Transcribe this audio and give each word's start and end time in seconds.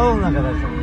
Ol 0.00 0.16
ne 0.16 0.32
kadar 0.32 0.54
hocam. 0.54 0.74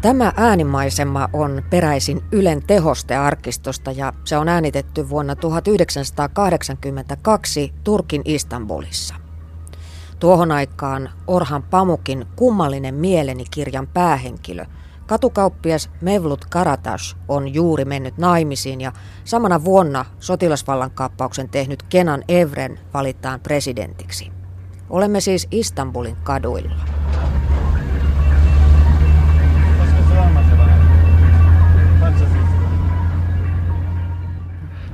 Tämä 0.00 0.32
äänimaisema 0.36 1.28
on 1.32 1.62
peräisin 1.70 2.24
Ylen 2.32 2.62
tehostearkistosta 2.66 3.90
ja 3.90 4.12
se 4.24 4.36
on 4.36 4.48
äänitetty 4.48 5.08
vuonna 5.08 5.36
1982 5.36 7.72
Turkin 7.84 8.22
Istanbulissa. 8.24 9.14
Tuohon 10.18 10.52
aikaan 10.52 11.10
Orhan 11.26 11.62
Pamukin 11.62 12.26
Kummallinen 12.36 12.94
mieleni 12.94 13.44
kirjan 13.50 13.86
päähenkilö, 13.86 14.64
katukauppias 15.06 15.90
Mevlut 16.00 16.44
Karatash 16.44 17.16
on 17.28 17.54
juuri 17.54 17.84
mennyt 17.84 18.18
naimisiin 18.18 18.80
ja 18.80 18.92
samana 19.24 19.64
vuonna 19.64 20.04
sotilasvallankaappauksen 20.20 21.48
tehnyt 21.48 21.82
Kenan 21.82 22.24
Evren 22.28 22.78
valitaan 22.94 23.40
presidentiksi. 23.40 24.32
Olemme 24.90 25.20
siis 25.20 25.48
Istanbulin 25.50 26.16
kaduilla. 26.16 26.76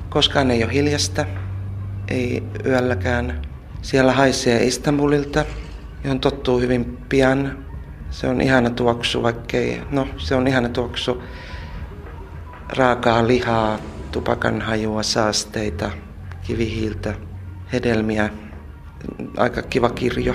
Koskaan 0.09 0.51
ei 0.51 0.65
ole 0.65 0.73
hiljasta, 0.73 1.25
ei 2.09 2.43
yölläkään. 2.67 3.43
Siellä 3.83 4.13
haisee 4.13 4.65
Istanbulilta, 4.65 5.45
johon 6.05 6.21
tottuu 6.21 6.61
hyvin 6.61 6.99
pian. 7.09 7.65
Se 8.13 8.29
on 8.29 8.41
ihana 8.41 8.71
tuoksu, 8.71 9.23
vaikkei, 9.23 9.83
no 9.91 10.09
se 10.17 10.35
on 10.35 10.47
ihana 10.47 10.69
tuoksu. 10.69 11.23
Raakaa 12.77 13.27
lihaa, 13.27 13.79
tupakan 14.11 14.61
hajua, 14.61 15.03
saasteita, 15.03 15.91
kivihiiltä, 16.43 17.15
hedelmiä. 17.73 18.31
Aika 19.37 19.63
kiva 19.63 19.91
kirjo. 19.91 20.35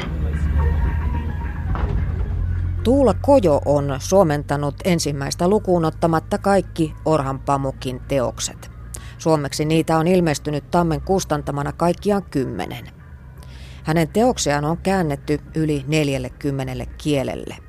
Tuula 2.83 3.13
Kojo 3.13 3.61
on 3.65 3.95
suomentanut 3.99 4.75
ensimmäistä 4.85 5.47
lukuun 5.47 5.85
ottamatta 5.85 6.37
kaikki 6.37 6.93
Orhan 7.05 7.39
Pamukin 7.39 8.01
teokset. 8.07 8.71
Suomeksi 9.17 9.65
niitä 9.65 9.97
on 9.97 10.07
ilmestynyt 10.07 10.71
Tammen 10.71 11.01
kustantamana 11.01 11.71
kaikkiaan 11.71 12.23
kymmenen. 12.23 12.87
Hänen 13.83 14.07
teoksiaan 14.07 14.65
on 14.65 14.77
käännetty 14.77 15.39
yli 15.55 15.85
40 15.87 16.85
kielelle. 16.97 17.66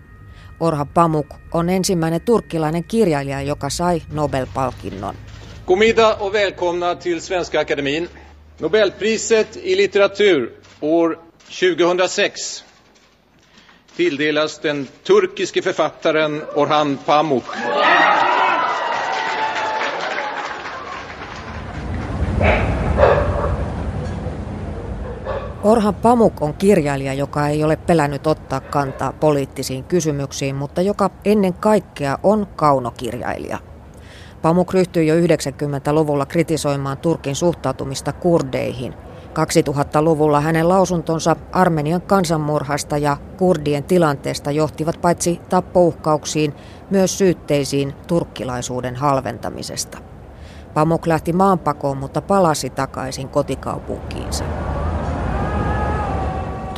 Orhan 0.60 0.88
Pamuk 0.88 1.26
on 1.52 1.68
ensimmäinen 1.68 2.20
turkkilainen 2.20 2.84
kirjailija, 2.84 3.42
joka 3.42 3.70
sai 3.70 4.02
Nobel-palkinnon. 4.12 5.14
God 5.66 5.78
middag 5.78 6.14
och 6.14 6.34
välkomna 6.34 6.94
till 6.94 7.20
Svenska 7.20 7.60
Akademin. 7.60 8.08
Nobelpriset 8.58 9.56
i 9.56 9.76
litteratur 9.76 10.52
år 10.80 11.18
2006 11.44 12.64
tilldelas 13.96 14.58
den 14.58 14.88
turkiske 15.04 15.62
författaren 15.62 16.42
Orhan 16.54 16.98
Pamuk. 17.06 17.44
Orhan 25.68 25.94
Pamuk 25.94 26.42
on 26.42 26.54
kirjailija, 26.54 27.14
joka 27.14 27.48
ei 27.48 27.64
ole 27.64 27.76
pelännyt 27.76 28.26
ottaa 28.26 28.60
kantaa 28.60 29.12
poliittisiin 29.12 29.84
kysymyksiin, 29.84 30.56
mutta 30.56 30.82
joka 30.82 31.10
ennen 31.24 31.54
kaikkea 31.54 32.18
on 32.22 32.46
kaunokirjailija. 32.56 33.58
Pamuk 34.42 34.74
ryhtyi 34.74 35.06
jo 35.06 35.14
90-luvulla 35.14 36.26
kritisoimaan 36.26 36.98
Turkin 36.98 37.36
suhtautumista 37.36 38.12
kurdeihin. 38.12 38.94
2000-luvulla 39.28 40.40
hänen 40.40 40.68
lausuntonsa 40.68 41.36
Armenian 41.52 42.02
kansanmurhasta 42.02 42.98
ja 42.98 43.16
kurdien 43.36 43.84
tilanteesta 43.84 44.50
johtivat 44.50 45.00
paitsi 45.00 45.40
tappouhkauksiin, 45.48 46.54
myös 46.90 47.18
syytteisiin 47.18 47.94
turkkilaisuuden 48.06 48.96
halventamisesta. 48.96 49.98
Pamuk 50.74 51.06
lähti 51.06 51.32
maanpakoon, 51.32 51.96
mutta 51.96 52.22
palasi 52.22 52.70
takaisin 52.70 53.28
kotikaupunkiinsa. 53.28 54.44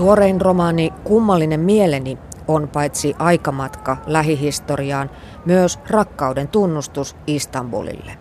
Tuorein 0.00 0.40
romaani 0.40 0.92
Kummallinen 1.04 1.60
mieleni 1.60 2.18
on 2.48 2.68
paitsi 2.68 3.14
aikamatka 3.18 3.96
lähihistoriaan, 4.06 5.10
myös 5.44 5.78
rakkauden 5.90 6.48
tunnustus 6.48 7.16
Istanbulille. 7.26 8.12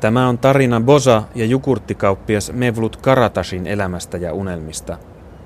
Tämä 0.00 0.28
on 0.28 0.38
tarina 0.38 0.80
Bosa 0.80 1.22
ja 1.34 1.44
jukurttikauppias 1.44 2.52
Mevlut 2.52 2.96
Karatashin 2.96 3.66
elämästä 3.66 4.16
ja 4.16 4.32
unelmista. 4.32 4.98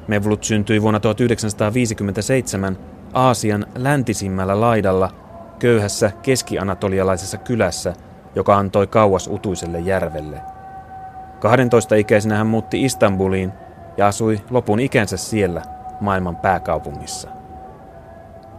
Mevlut 0.08 0.44
syntyi 0.44 0.82
vuonna 0.82 1.00
1957 1.00 2.78
Aasian 3.12 3.66
läntisimmällä 3.74 4.60
laidalla 4.60 5.10
köyhässä 5.58 6.12
keski-anatolialaisessa 6.22 7.38
kylässä, 7.38 7.92
joka 8.34 8.56
antoi 8.56 8.86
kauas 8.86 9.28
utuiselle 9.28 9.80
järvelle. 9.80 10.40
12-ikäisenä 11.38 12.34
hän 12.34 12.46
muutti 12.46 12.84
Istanbuliin 12.84 13.52
ja 13.96 14.06
asui 14.06 14.40
lopun 14.50 14.80
ikänsä 14.80 15.16
siellä 15.16 15.77
maailman 16.00 16.36
pääkaupungissa. 16.36 17.28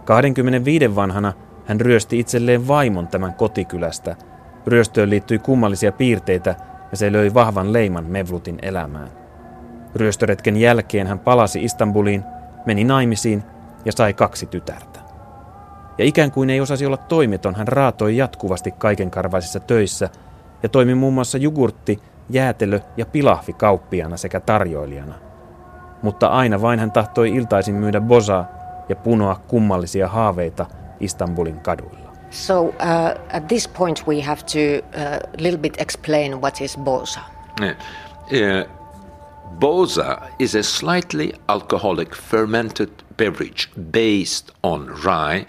25 0.05 0.95
vanhana 0.95 1.33
hän 1.65 1.81
ryösti 1.81 2.19
itselleen 2.19 2.67
vaimon 2.67 3.07
tämän 3.07 3.33
kotikylästä. 3.33 4.15
Ryöstöön 4.67 5.09
liittyi 5.09 5.39
kummallisia 5.39 5.91
piirteitä 5.91 6.55
ja 6.91 6.97
se 6.97 7.11
löi 7.11 7.33
vahvan 7.33 7.73
leiman 7.73 8.05
Mevlutin 8.05 8.59
elämään. 8.61 9.09
Ryöstöretken 9.95 10.57
jälkeen 10.57 11.07
hän 11.07 11.19
palasi 11.19 11.63
Istanbuliin, 11.63 12.23
meni 12.65 12.83
naimisiin 12.83 13.43
ja 13.85 13.91
sai 13.91 14.13
kaksi 14.13 14.45
tytärtä. 14.45 14.99
Ja 15.97 16.05
ikään 16.05 16.31
kuin 16.31 16.49
ei 16.49 16.61
osasi 16.61 16.85
olla 16.85 16.97
toimeton, 16.97 17.55
hän 17.55 17.67
raatoi 17.67 18.17
jatkuvasti 18.17 18.71
kaikenkarvaisissa 18.71 19.59
töissä 19.59 20.09
ja 20.63 20.69
toimi 20.69 20.95
muun 20.95 21.13
muassa 21.13 21.37
jogurtti, 21.37 21.99
jäätelö 22.29 22.79
ja 22.97 23.05
pilahvi 23.05 23.53
kauppiana 23.53 24.17
sekä 24.17 24.39
tarjoilijana. 24.39 25.28
Mutta 26.01 26.27
aina 26.27 26.61
vain 26.61 26.79
hän 26.79 26.91
tahtoi 26.91 27.35
iltaisin 27.35 27.75
myydä 27.75 28.01
bosaa 28.01 28.45
ja 28.89 28.95
punoa 28.95 29.41
kummallisia 29.47 30.07
haaveita 30.07 30.65
Istanbulin 30.99 31.59
kaduilla. 31.59 32.09
So 32.29 32.61
uh, 32.61 32.75
at 33.33 33.47
this 33.47 33.67
point 33.67 34.03
we 34.07 34.21
have 34.21 34.41
to 34.41 34.85
a 34.99 35.15
uh, 35.15 35.41
little 35.41 35.59
bit 35.59 35.81
explain 35.81 36.41
what 36.41 36.61
is 36.61 36.77
bosa. 36.77 37.19
Uh, 37.61 38.79
Boza 39.59 40.29
is 40.39 40.55
a 40.55 40.63
slightly 40.63 41.33
alcoholic 41.47 42.15
fermented 42.15 42.89
beverage 43.17 43.69
based 43.91 44.51
on 44.63 44.87
rye 45.03 45.45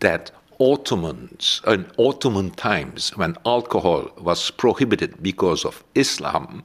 that 0.00 0.32
Ottomans 0.58 1.62
in 1.66 1.86
Ottoman 1.98 2.50
times 2.50 3.16
when 3.16 3.36
alcohol 3.44 4.10
was 4.18 4.50
prohibited 4.50 5.22
because 5.22 5.64
of 5.64 5.84
Islam 5.94 6.62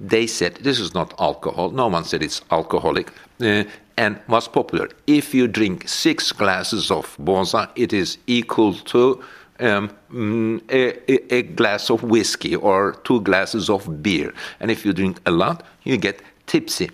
they 0.00 0.26
said 0.26 0.54
this 0.62 0.80
is 0.80 0.94
not 0.94 1.14
alcohol 1.18 1.70
no 1.70 1.86
one 1.86 2.04
said 2.04 2.22
it's 2.22 2.42
alcoholic 2.50 3.10
uh, 3.40 3.64
and 3.96 4.16
was 4.28 4.48
popular 4.48 4.88
if 5.06 5.34
you 5.34 5.46
drink 5.46 5.84
six 5.86 6.32
glasses 6.32 6.90
of 6.90 7.16
Boza 7.18 7.68
it 7.76 7.92
is 7.92 8.18
equal 8.26 8.74
to 8.74 9.22
um, 9.60 9.90
mm, 10.12 10.60
a, 10.68 11.34
a, 11.34 11.42
glass 11.42 11.90
of 11.90 12.02
whiskey 12.02 12.56
or 12.56 12.94
two 13.02 13.20
glasses 13.20 13.70
of 13.70 14.02
beer. 14.02 14.32
And 14.60 14.70
if 14.70 14.84
you 14.86 14.92
drink 14.92 15.20
a 15.26 15.30
lot, 15.30 15.62
you 15.84 15.96
get 15.96 16.22
tipsy. 16.46 16.88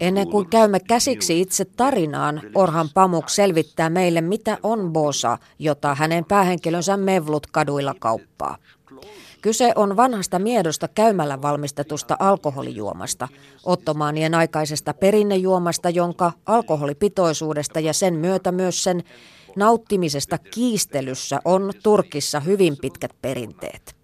Ennen 0.00 0.30
kuin 0.30 0.50
käymme 0.50 0.80
käsiksi 0.80 1.40
itse 1.40 1.64
tarinaan, 1.64 2.42
Orhan 2.54 2.88
Pamuk 2.94 3.28
selvittää 3.28 3.90
meille, 3.90 4.20
mitä 4.20 4.58
on 4.62 4.92
bosa, 4.92 5.38
jota 5.58 5.94
hänen 5.94 6.24
päähenkilönsä 6.24 6.96
Mevlut 6.96 7.46
kaduilla 7.46 7.94
kauppaa. 7.98 8.56
Kyse 9.42 9.72
on 9.76 9.96
vanhasta 9.96 10.38
miedosta 10.38 10.88
käymällä 10.88 11.42
valmistetusta 11.42 12.16
alkoholijuomasta, 12.18 13.28
ottomaanien 13.64 14.34
aikaisesta 14.34 14.94
perinnejuomasta, 14.94 15.90
jonka 15.90 16.32
alkoholipitoisuudesta 16.46 17.80
ja 17.80 17.92
sen 17.92 18.14
myötä 18.14 18.52
myös 18.52 18.84
sen 18.84 19.02
nauttimisesta 19.56 20.38
kiistelyssä 20.38 21.40
on 21.44 21.72
Turkissa 21.82 22.40
hyvin 22.40 22.76
pitkät 22.82 23.10
perinteet. 23.22 23.96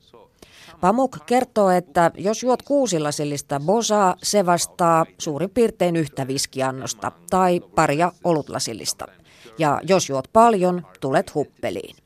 Pamuk 0.80 1.16
kertoo, 1.26 1.70
että 1.70 2.10
jos 2.18 2.42
juot 2.42 2.62
kuusilasillista 2.62 3.60
bosaa, 3.60 4.16
se 4.22 4.46
vastaa 4.46 5.06
suurin 5.18 5.50
piirtein 5.50 5.96
yhtä 5.96 6.26
viskiannosta 6.26 7.12
tai 7.30 7.60
paria 7.74 8.12
olutlasillista. 8.24 9.06
Ja 9.58 9.80
jos 9.88 10.08
juot 10.08 10.28
paljon, 10.32 10.86
tulet 11.00 11.34
huppeliin. 11.34 12.05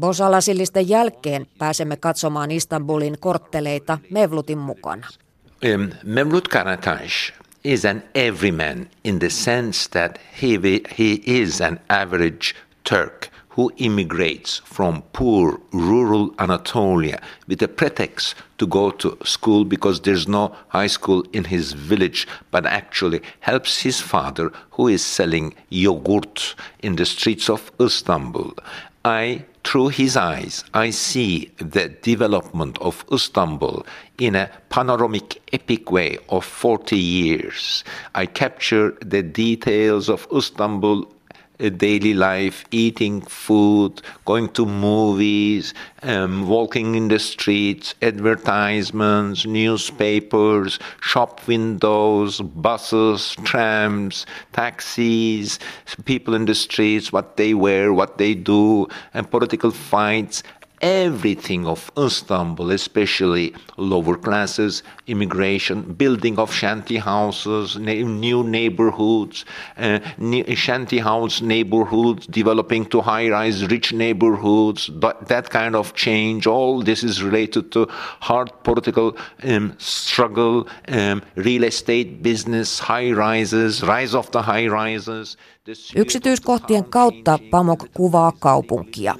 Bosalasillisten 0.00 0.88
jälkeen 0.88 1.46
pääsemme 1.58 1.96
katsomaan 1.96 2.50
Istanbulin 2.50 3.16
kortteleita 3.20 3.98
Mevlutin 4.10 4.58
mukana. 4.58 5.06
Um, 5.74 5.90
Mevlut 6.04 6.48
Karatash 6.48 7.32
is 7.64 7.84
an 7.84 8.02
everyman 8.14 8.90
in 9.04 9.18
the 9.18 9.30
sense 9.30 9.90
that 9.90 10.20
he, 10.42 10.60
he 10.98 11.20
is 11.26 11.60
an 11.60 11.80
average 11.88 12.54
Turk 12.88 13.28
who 13.56 13.70
immigrates 13.76 14.62
from 14.74 15.02
poor 15.12 15.60
rural 15.72 16.30
Anatolia 16.38 17.18
with 17.48 17.62
a 17.62 17.68
pretext 17.68 18.36
to 18.56 18.66
go 18.66 18.90
to 18.90 19.16
school 19.24 19.64
because 19.64 20.00
there's 20.00 20.28
no 20.28 20.50
high 20.68 20.88
school 20.88 21.22
in 21.32 21.44
his 21.44 21.72
village, 21.72 22.26
but 22.50 22.66
actually 22.66 23.20
helps 23.40 23.82
his 23.82 24.00
father 24.00 24.50
who 24.70 24.88
is 24.88 25.04
selling 25.04 25.54
yogurt 25.70 26.56
in 26.82 26.96
the 26.96 27.04
streets 27.04 27.48
of 27.48 27.70
Istanbul. 27.80 28.52
I 29.04 29.44
through 29.64 29.88
his 29.88 30.16
eyes, 30.16 30.62
I 30.74 30.90
see 30.90 31.50
the 31.56 31.88
development 31.88 32.78
of 32.80 33.04
Istanbul 33.12 33.84
in 34.18 34.36
a 34.36 34.50
panoramic 34.68 35.42
epic 35.52 35.90
way 35.90 36.18
of 36.28 36.44
40 36.44 36.96
years. 36.96 37.82
I 38.14 38.26
capture 38.26 38.96
the 39.00 39.22
details 39.22 40.08
of 40.08 40.28
Istanbul 40.32 41.13
daily 41.58 42.14
life, 42.14 42.64
eating 42.70 43.20
food, 43.20 44.02
going 44.24 44.48
to 44.50 44.66
movies, 44.66 45.74
um, 46.02 46.48
walking 46.48 46.94
in 46.94 47.08
the 47.08 47.18
streets, 47.18 47.94
advertisements, 48.02 49.46
newspapers, 49.46 50.78
shop 51.00 51.46
windows, 51.46 52.40
buses, 52.40 53.36
trams, 53.44 54.26
taxis, 54.52 55.58
people 56.04 56.34
in 56.34 56.44
the 56.44 56.54
streets, 56.54 57.12
what 57.12 57.36
they 57.36 57.54
wear, 57.54 57.92
what 57.92 58.18
they 58.18 58.34
do, 58.34 58.88
and 59.12 59.30
political 59.30 59.70
fights 59.70 60.42
everything 60.84 61.66
of 61.66 61.90
Istanbul, 61.96 62.70
especially 62.70 63.54
lower 63.78 64.16
classes, 64.16 64.82
immigration, 65.06 65.94
building 65.94 66.38
of 66.38 66.52
shanty 66.52 66.98
houses, 66.98 67.78
new 67.78 68.44
neighborhoods, 68.44 69.46
uh, 69.78 69.98
shanty 70.54 70.98
house 70.98 71.40
neighborhoods 71.40 72.26
developing 72.26 72.84
to 72.84 73.00
high 73.00 73.30
rise 73.30 73.66
rich 73.70 73.94
neighborhoods, 73.94 74.90
that, 75.00 75.26
that, 75.28 75.48
kind 75.48 75.74
of 75.74 75.94
change. 75.94 76.46
All 76.46 76.82
this 76.82 77.02
is 77.02 77.22
related 77.22 77.72
to 77.72 77.86
hard 78.20 78.52
political 78.62 79.16
um, 79.42 79.74
struggle, 79.78 80.68
um, 80.88 81.22
real 81.36 81.64
estate 81.64 82.22
business, 82.22 82.78
high 82.78 83.10
rises, 83.12 83.82
rise 83.82 84.14
of 84.14 84.30
the 84.32 84.42
high 84.42 84.66
rises. 84.66 85.36
Yksityiskohtien 85.96 86.84
kautta 86.84 87.38
Pamok 87.50 87.88
kuvaa 87.94 88.32
kaupunkia. 88.32 89.14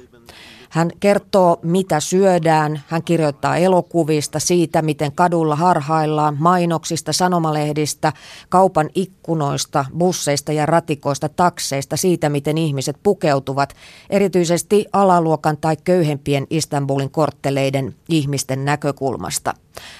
Hän 0.75 0.91
kertoo, 0.99 1.59
mitä 1.63 1.99
syödään, 1.99 2.81
hän 2.87 3.03
kirjoittaa 3.03 3.57
elokuvista 3.57 4.39
siitä, 4.39 4.81
miten 4.81 5.11
kadulla 5.11 5.55
harhaillaan, 5.55 6.37
mainoksista, 6.39 7.13
sanomalehdistä, 7.13 8.13
kaupan 8.49 8.89
ikkunoista, 8.95 9.85
busseista 9.97 10.51
ja 10.51 10.65
ratikoista, 10.65 11.29
takseista, 11.29 11.97
siitä, 11.97 12.29
miten 12.29 12.57
ihmiset 12.57 12.95
pukeutuvat, 13.03 13.75
erityisesti 14.09 14.85
alaluokan 14.93 15.57
tai 15.57 15.77
köyhempien 15.83 16.47
Istanbulin 16.49 17.11
kortteleiden 17.11 17.95
ihmisten 18.09 18.65
näkökulmasta. 18.65 19.53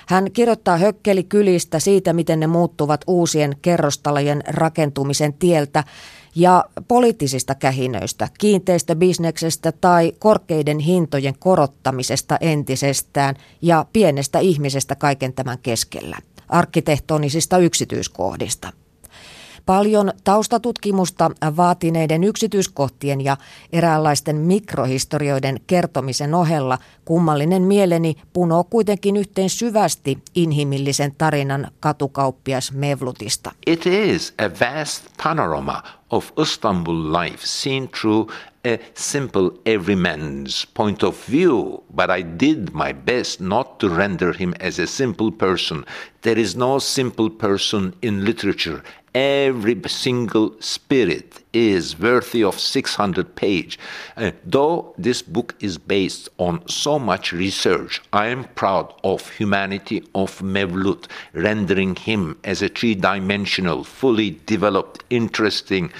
Hän 0.07 0.31
kirjoittaa 0.31 0.77
hökkelikylistä 0.77 1.79
siitä, 1.79 2.13
miten 2.13 2.39
ne 2.39 2.47
muuttuvat 2.47 3.01
uusien 3.07 3.55
kerrostalojen 3.61 4.43
rakentumisen 4.47 5.33
tieltä 5.33 5.83
ja 6.35 6.65
poliittisista 6.87 7.55
kähinöistä, 7.55 8.27
kiinteistöbisneksestä 8.37 9.71
tai 9.71 10.13
korkeiden 10.19 10.79
hintojen 10.79 11.35
korottamisesta 11.39 12.37
entisestään 12.41 13.35
ja 13.61 13.85
pienestä 13.93 14.39
ihmisestä 14.39 14.95
kaiken 14.95 15.33
tämän 15.33 15.57
keskellä, 15.63 16.17
arkkitehtonisista 16.49 17.57
yksityiskohdista. 17.57 18.71
Paljon 19.65 20.11
taustatutkimusta 20.23 21.31
vaatineiden 21.57 22.23
yksityiskohtien 22.23 23.21
ja 23.21 23.37
eräänlaisten 23.71 24.35
mikrohistorioiden 24.35 25.59
kertomisen 25.67 26.33
ohella 26.33 26.77
kummallinen 27.05 27.61
mieleni 27.61 28.15
punoo 28.33 28.63
kuitenkin 28.63 29.17
yhteen 29.17 29.49
syvästi 29.49 30.17
inhimillisen 30.35 31.15
tarinan 31.17 31.71
katukauppias 31.79 32.71
Mevlutista. 32.71 33.51
It 33.67 33.85
is 33.85 34.33
a 34.37 34.43
vast 34.49 35.05
panorama 35.23 35.83
of 36.11 36.31
Istanbul 36.37 36.95
life 36.95 37.43
seen 37.43 37.87
through 37.87 38.29
a 38.63 38.79
simple 38.93 39.57
everyman's 39.65 40.65
point 40.65 41.03
of 41.03 41.23
view, 41.25 41.83
but 41.93 42.09
I 42.09 42.21
did 42.21 42.73
my 42.73 42.91
best 42.91 43.41
not 43.41 43.79
to 43.79 43.89
render 43.89 44.33
him 44.33 44.53
as 44.59 44.79
a 44.79 44.87
simple 44.87 45.31
person. 45.31 45.85
There 46.21 46.37
is 46.37 46.55
no 46.55 46.79
simple 46.79 47.29
person 47.29 47.95
in 48.01 48.25
literature 48.25 48.83
every 49.15 49.81
single 49.87 50.53
spirit 50.59 51.41
is 51.55 51.99
worthy 51.99 52.43
of 52.43 52.59
600 52.59 53.35
page. 53.35 53.79
Uh, 54.17 54.31
though 54.45 54.93
this 54.97 55.21
book 55.21 55.55
is 55.59 55.77
based 55.77 56.29
on 56.37 56.61
so 56.67 56.99
much 56.99 57.31
research 57.31 58.01
i 58.13 58.27
am 58.27 58.43
proud 58.55 58.93
of 59.03 59.29
humanity 59.29 60.03
of 60.13 60.41
mevlut 60.41 61.07
rendering 61.33 61.95
him 62.07 62.35
as 62.43 62.61
a 62.61 62.69
three-dimensional 62.69 63.83
fully 63.83 64.39
developed 64.45 65.03
interesting 65.09 65.91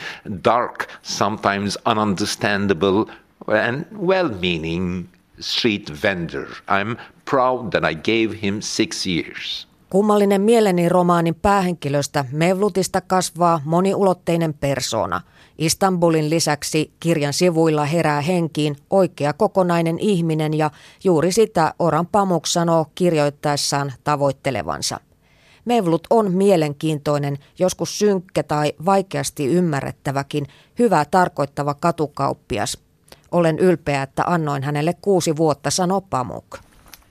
dark 0.42 0.88
sometimes 1.02 1.78
ununderstandable 1.86 3.10
and 3.48 3.86
well-meaning 3.92 5.08
street 5.40 5.90
vendor. 6.01 6.48
I'm 6.68 6.98
proud 7.25 7.72
that 7.72 7.84
i 7.86 7.94
gave 7.94 8.34
him 8.44 8.62
six 8.62 9.06
years. 9.06 9.68
Kummallinen 9.90 10.42
mieleni 10.42 10.90
romaanin 10.90 11.36
päähenkilöstä. 11.36 12.25
Mevlutista 12.31 13.01
kasvaa 13.01 13.62
moniulotteinen 13.66 14.54
persona. 14.54 15.22
Istanbulin 15.57 16.30
lisäksi 16.30 16.92
kirjan 17.00 17.34
sivuilla 17.34 17.86
herää 17.86 18.22
henkiin 18.22 18.75
oikea 18.90 19.34
kokonainen 19.34 20.00
ihminen 20.00 20.54
ja 20.54 20.72
juuri 21.04 21.31
sitä 21.31 21.74
Oran 21.80 22.07
Pamuk 22.07 22.46
sanoo 22.46 22.86
kirjoittaessaan 22.96 23.94
tavoittelevansa. 24.04 25.00
Mevlut 25.66 26.07
on 26.10 26.31
mielenkiintoinen, 26.31 27.38
joskus 27.60 28.00
synkkä 28.00 28.44
tai 28.44 28.74
vaikeasti 28.86 29.46
ymmärrettäväkin, 29.46 30.48
hyvää 30.80 31.06
tarkoittava 31.06 31.74
katukauppias. 31.74 32.78
Olen 33.31 33.60
ylpeä, 33.60 34.04
että 34.04 34.24
annoin 34.28 34.63
hänelle 34.63 34.94
kuusi 35.01 35.36
vuotta, 35.36 35.72
sanoo 35.72 36.01
Pamuk. 36.01 36.58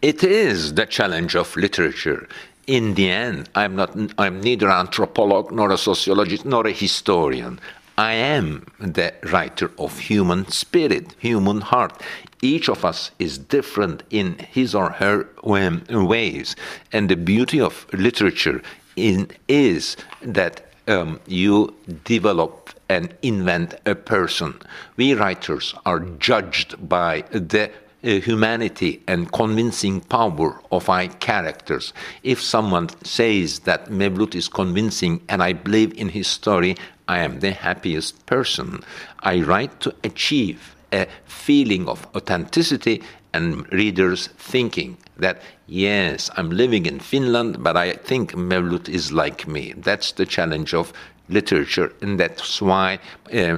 It 0.02 0.24
is 0.24 0.72
the 0.72 0.86
challenge 0.86 1.38
of 1.38 1.56
literature. 1.56 2.26
in 2.66 2.94
the 2.94 3.10
end, 3.10 3.46
I'm 3.54 3.74
not. 3.76 3.90
I'm 4.18 4.40
neither 4.40 4.68
an 4.68 4.86
anthropologist 4.86 5.54
nor 5.54 5.72
a 5.72 5.76
sociologist 5.76 6.44
nor 6.44 6.66
a 6.66 6.72
historian. 6.72 7.60
I 7.96 8.14
am 8.14 8.66
the 8.80 9.14
writer 9.22 9.70
of 9.78 9.98
human 9.98 10.48
spirit, 10.48 11.14
human 11.18 11.60
heart. 11.60 12.02
Each 12.42 12.68
of 12.68 12.84
us 12.84 13.12
is 13.18 13.38
different 13.38 14.02
in 14.10 14.38
his 14.38 14.74
or 14.74 14.90
her 14.90 15.28
ways, 15.42 16.56
and 16.92 17.08
the 17.08 17.16
beauty 17.16 17.60
of 17.60 17.86
literature 17.92 18.62
in, 18.96 19.30
is 19.46 19.96
that 20.22 20.66
um, 20.88 21.20
you 21.26 21.74
develop 22.04 22.70
and 22.88 23.14
invent 23.22 23.74
a 23.86 23.94
person. 23.94 24.54
We 24.96 25.14
writers 25.14 25.74
are 25.86 26.00
judged 26.00 26.88
by 26.88 27.22
the 27.30 27.70
humanity 28.04 29.02
and 29.08 29.32
convincing 29.32 30.00
power 30.00 30.60
of 30.70 30.88
our 30.88 31.08
characters. 31.08 31.92
If 32.22 32.42
someone 32.42 32.88
says 33.04 33.60
that 33.60 33.86
Mevlut 33.90 34.34
is 34.34 34.48
convincing 34.48 35.22
and 35.28 35.42
I 35.42 35.54
believe 35.54 35.94
in 35.94 36.10
his 36.10 36.26
story, 36.26 36.76
I 37.08 37.18
am 37.20 37.40
the 37.40 37.52
happiest 37.52 38.26
person. 38.26 38.82
I 39.20 39.40
write 39.40 39.80
to 39.80 39.94
achieve 40.04 40.76
a 40.92 41.06
feeling 41.24 41.88
of 41.88 42.06
authenticity 42.14 43.02
and 43.32 43.70
readers 43.72 44.28
thinking 44.38 44.96
that 45.16 45.42
yes, 45.66 46.30
I'm 46.36 46.50
living 46.50 46.86
in 46.86 47.00
Finland, 47.00 47.62
but 47.62 47.76
I 47.76 47.94
think 47.94 48.32
Mevlut 48.32 48.88
is 48.88 49.12
like 49.12 49.48
me. 49.48 49.74
That's 49.76 50.12
the 50.12 50.26
challenge 50.26 50.74
of 50.74 50.92
literature, 51.28 51.92
and 52.02 52.20
that's 52.20 52.60
why 52.60 52.98
uh, 53.32 53.56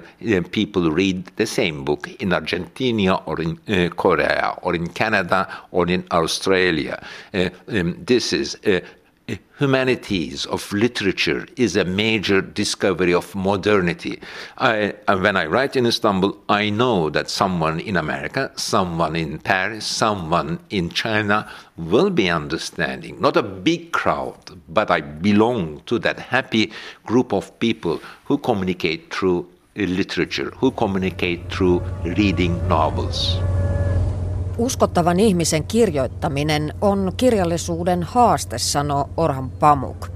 people 0.52 0.90
read 0.90 1.26
the 1.36 1.46
same 1.46 1.84
book 1.84 2.08
in 2.20 2.32
Argentina 2.32 3.16
or 3.26 3.40
in 3.40 3.58
uh, 3.68 3.88
Korea 3.94 4.54
or 4.62 4.74
in 4.74 4.86
Canada 4.88 5.48
or 5.72 5.88
in 5.88 6.04
Australia. 6.10 7.04
Uh, 7.34 7.50
um, 7.68 8.02
this 8.04 8.32
is 8.32 8.56
uh, 8.66 8.80
humanities 9.58 10.46
of 10.46 10.72
literature 10.72 11.46
is 11.56 11.76
a 11.76 11.84
major 11.84 12.40
discovery 12.40 13.12
of 13.14 13.34
modernity. 13.34 14.20
I, 14.58 14.94
when 15.08 15.36
I 15.36 15.46
write 15.46 15.76
in 15.76 15.86
Istanbul, 15.86 16.36
I 16.48 16.70
know 16.70 17.10
that 17.10 17.30
someone 17.30 17.80
in 17.80 17.96
America, 17.96 18.52
someone 18.56 19.16
in 19.16 19.38
Paris, 19.38 19.86
someone 19.86 20.60
in 20.70 20.90
China 20.90 21.50
will 21.76 22.10
be 22.10 22.28
understanding. 22.28 23.20
Not 23.20 23.36
a 23.36 23.42
big 23.42 23.92
crowd, 23.92 24.60
but 24.68 24.90
I 24.90 25.00
belong 25.00 25.82
to 25.86 25.98
that 26.00 26.18
happy 26.18 26.72
group 27.04 27.32
of 27.32 27.58
people 27.58 28.00
who 28.26 28.38
communicate 28.38 29.12
through 29.12 29.48
literature, 29.74 30.50
who 30.56 30.70
communicate 30.70 31.50
through 31.50 31.80
reading 32.04 32.66
novels. 32.68 33.38
Uskottavan 34.58 35.20
ihmisen 35.20 35.64
kirjoittaminen 35.64 36.74
on 36.80 37.12
kirjallisuuden 37.16 38.02
haaste, 38.02 38.58
sanoo 38.58 39.10
Orhan 39.16 39.50
Pamuk. 39.50 40.08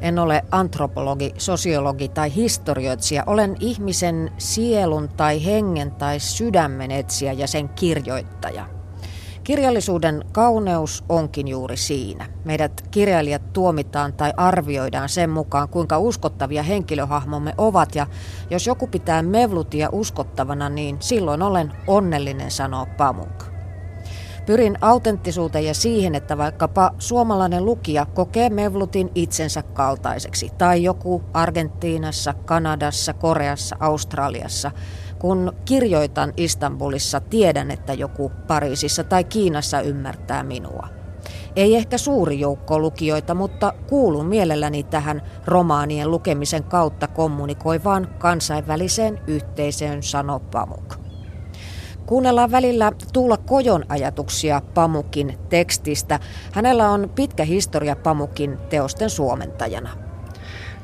En 0.00 0.18
ole 0.18 0.44
antropologi, 0.50 1.34
sosiologi 1.38 2.08
tai 2.08 2.34
historioitsija. 2.34 3.24
Olen 3.26 3.56
ihmisen 3.60 4.32
sielun 4.38 5.08
tai 5.08 5.44
hengen 5.44 5.90
tai 5.90 6.20
sydämen 6.20 6.90
etsijä 6.90 7.32
ja 7.32 7.46
sen 7.46 7.68
kirjoittaja. 7.68 8.66
Kirjallisuuden 9.44 10.24
kauneus 10.32 11.04
onkin 11.08 11.48
juuri 11.48 11.76
siinä. 11.76 12.26
Meidät 12.44 12.84
kirjailijat 12.90 13.52
tuomitaan 13.52 14.12
tai 14.12 14.32
arvioidaan 14.36 15.08
sen 15.08 15.30
mukaan, 15.30 15.68
kuinka 15.68 15.98
uskottavia 15.98 16.62
henkilöhahmomme 16.62 17.54
ovat. 17.58 17.94
Ja 17.94 18.06
jos 18.50 18.66
joku 18.66 18.86
pitää 18.86 19.22
Mevlutia 19.22 19.88
uskottavana, 19.92 20.68
niin 20.68 20.96
silloin 21.00 21.42
olen 21.42 21.72
onnellinen, 21.86 22.50
sanoo 22.50 22.86
Pamuk. 22.96 23.49
Pyrin 24.46 24.78
autenttisuuteen 24.80 25.64
ja 25.64 25.74
siihen, 25.74 26.14
että 26.14 26.38
vaikkapa 26.38 26.90
suomalainen 26.98 27.64
lukija 27.64 28.06
kokee 28.06 28.50
Mevlutin 28.50 29.10
itsensä 29.14 29.62
kaltaiseksi 29.62 30.50
tai 30.58 30.82
joku 30.82 31.22
Argentiinassa, 31.32 32.34
Kanadassa, 32.44 33.12
Koreassa, 33.12 33.76
Australiassa. 33.80 34.70
Kun 35.18 35.52
kirjoitan 35.64 36.32
Istanbulissa, 36.36 37.20
tiedän, 37.20 37.70
että 37.70 37.92
joku 37.92 38.32
Pariisissa 38.46 39.04
tai 39.04 39.24
Kiinassa 39.24 39.80
ymmärtää 39.80 40.42
minua. 40.42 40.88
Ei 41.56 41.76
ehkä 41.76 41.98
suuri 41.98 42.40
joukko 42.40 42.78
lukijoita, 42.78 43.34
mutta 43.34 43.74
kuulun 43.86 44.26
mielelläni 44.26 44.82
tähän 44.82 45.22
romaanien 45.44 46.10
lukemisen 46.10 46.64
kautta 46.64 47.06
kommunikoivaan 47.06 48.08
kansainväliseen 48.18 49.20
yhteisöön, 49.26 50.02
sanoo. 50.02 50.40
Kuunnellaan 52.10 52.50
välillä 52.50 52.92
Tuula 53.12 53.36
Kojon 53.36 53.84
ajatuksia 53.88 54.62
Pamukin 54.74 55.38
tekstistä. 55.48 56.20
Hänellä 56.52 56.90
on 56.90 57.10
pitkä 57.14 57.44
historia 57.44 57.96
Pamukin 57.96 58.58
teosten 58.70 59.10
suomentajana. 59.10 59.90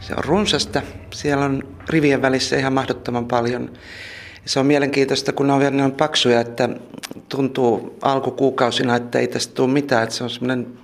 Se 0.01 0.15
on 0.17 0.25
runsasta. 0.25 0.83
Siellä 1.15 1.45
on 1.45 1.63
rivien 1.89 2.23
välissä 2.23 2.57
ihan 2.57 2.73
mahdottoman 2.73 3.27
paljon. 3.27 3.73
Se 4.45 4.61
on 4.61 4.67
mielenkiintoista, 4.67 5.33
kun 5.33 5.47
ne 5.47 5.53
on 5.53 5.61
vielä 5.61 5.91
paksuja, 5.97 6.41
että 6.41 6.69
tuntuu 7.29 7.99
alkukuukausina, 8.03 8.97
että 8.97 9.19
ei 9.19 9.29
tästä 9.29 9.55
tule 9.55 9.73
mitään. 9.73 10.03
Että 10.03 10.15
se 10.15 10.25
on 10.25 10.31
semmoinen 10.31 10.79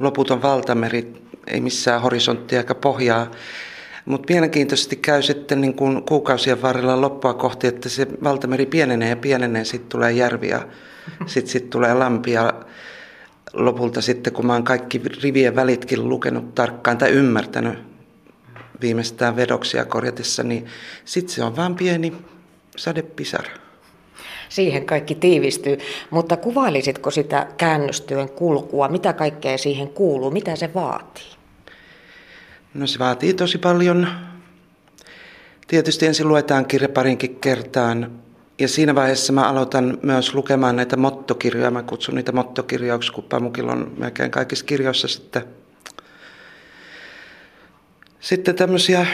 loputon 0.00 0.42
valtameri, 0.42 1.22
ei 1.46 1.60
missään 1.60 2.02
horisonttia 2.02 2.58
eikä 2.58 2.74
pohjaa. 2.74 3.26
Mutta 4.06 4.32
mielenkiintoisesti 4.32 4.96
käy 4.96 5.22
sitten 5.22 5.60
niin 5.60 5.74
kuin 5.74 6.02
kuukausien 6.02 6.62
varrella 6.62 7.00
loppua 7.00 7.34
kohti, 7.34 7.66
että 7.66 7.88
se 7.88 8.06
valtameri 8.24 8.66
pienenee 8.66 9.08
ja 9.08 9.16
pienenee, 9.16 9.64
sitten 9.64 9.88
tulee 9.88 10.12
järvi 10.12 10.48
ja 10.48 10.68
sitten 11.26 11.52
sit 11.52 11.70
tulee 11.70 11.94
lampi 11.94 12.32
ja 12.32 12.52
lopulta 13.52 14.00
sitten, 14.00 14.32
kun 14.32 14.46
mä 14.46 14.52
oon 14.52 14.64
kaikki 14.64 15.02
rivien 15.22 15.56
välitkin 15.56 16.08
lukenut 16.08 16.54
tarkkaan 16.54 16.98
tai 16.98 17.10
ymmärtänyt 17.10 17.78
viimeistään 18.80 19.36
vedoksia 19.36 19.84
korjatessa, 19.84 20.42
niin 20.42 20.66
sitten 21.04 21.34
se 21.34 21.44
on 21.44 21.56
vain 21.56 21.74
pieni 21.74 22.12
sadepisara. 22.76 23.50
Siihen 24.48 24.86
kaikki 24.86 25.14
tiivistyy, 25.14 25.78
mutta 26.10 26.36
kuvailisitko 26.36 27.10
sitä 27.10 27.46
käännöstyön 27.56 28.28
kulkua? 28.28 28.88
Mitä 28.88 29.12
kaikkea 29.12 29.58
siihen 29.58 29.88
kuuluu? 29.88 30.30
Mitä 30.30 30.56
se 30.56 30.74
vaatii? 30.74 31.35
No 32.74 32.86
se 32.86 32.98
vaatii 32.98 33.34
tosi 33.34 33.58
paljon. 33.58 34.08
Tietysti 35.68 36.06
ensin 36.06 36.28
luetaan 36.28 36.66
kirja 36.66 36.88
parinkin 36.88 37.36
kertaan. 37.36 38.10
Ja 38.58 38.68
siinä 38.68 38.94
vaiheessa 38.94 39.32
mä 39.32 39.48
aloitan 39.48 39.98
myös 40.02 40.34
lukemaan 40.34 40.76
näitä 40.76 40.96
mottokirjoja. 40.96 41.70
Mä 41.70 41.82
kutsun 41.82 42.14
niitä 42.14 42.32
mottokirjauksi, 42.32 43.12
kun 43.12 43.24
Pamukilla 43.24 43.72
on 43.72 43.92
melkein 43.98 44.30
kaikissa 44.30 44.64
kirjoissa 44.64 45.08
sitten, 45.08 45.44
sitten 48.20 48.54
tämmöisiä 48.54 49.06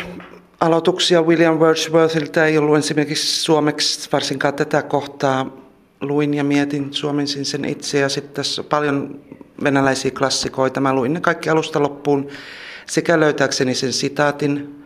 aloituksia 0.60 1.22
William 1.22 1.58
Wordsworthilta. 1.58 2.46
Ei 2.46 2.58
ollut 2.58 2.78
esimerkiksi 2.78 3.42
suomeksi 3.42 4.08
varsinkaan 4.12 4.54
tätä 4.54 4.82
kohtaa. 4.82 5.56
Luin 6.00 6.34
ja 6.34 6.44
mietin, 6.44 6.94
suomensin 6.94 7.44
sen 7.44 7.64
itse 7.64 7.98
ja 7.98 8.08
sitten 8.08 8.34
tässä 8.34 8.62
on 8.62 8.66
paljon 8.66 9.20
venäläisiä 9.64 10.10
klassikoita. 10.10 10.80
Mä 10.80 10.94
luin 10.94 11.12
ne 11.12 11.20
kaikki 11.20 11.50
alusta 11.50 11.82
loppuun 11.82 12.28
sekä 12.86 13.20
löytääkseni 13.20 13.74
sen 13.74 13.92
sitaatin 13.92 14.84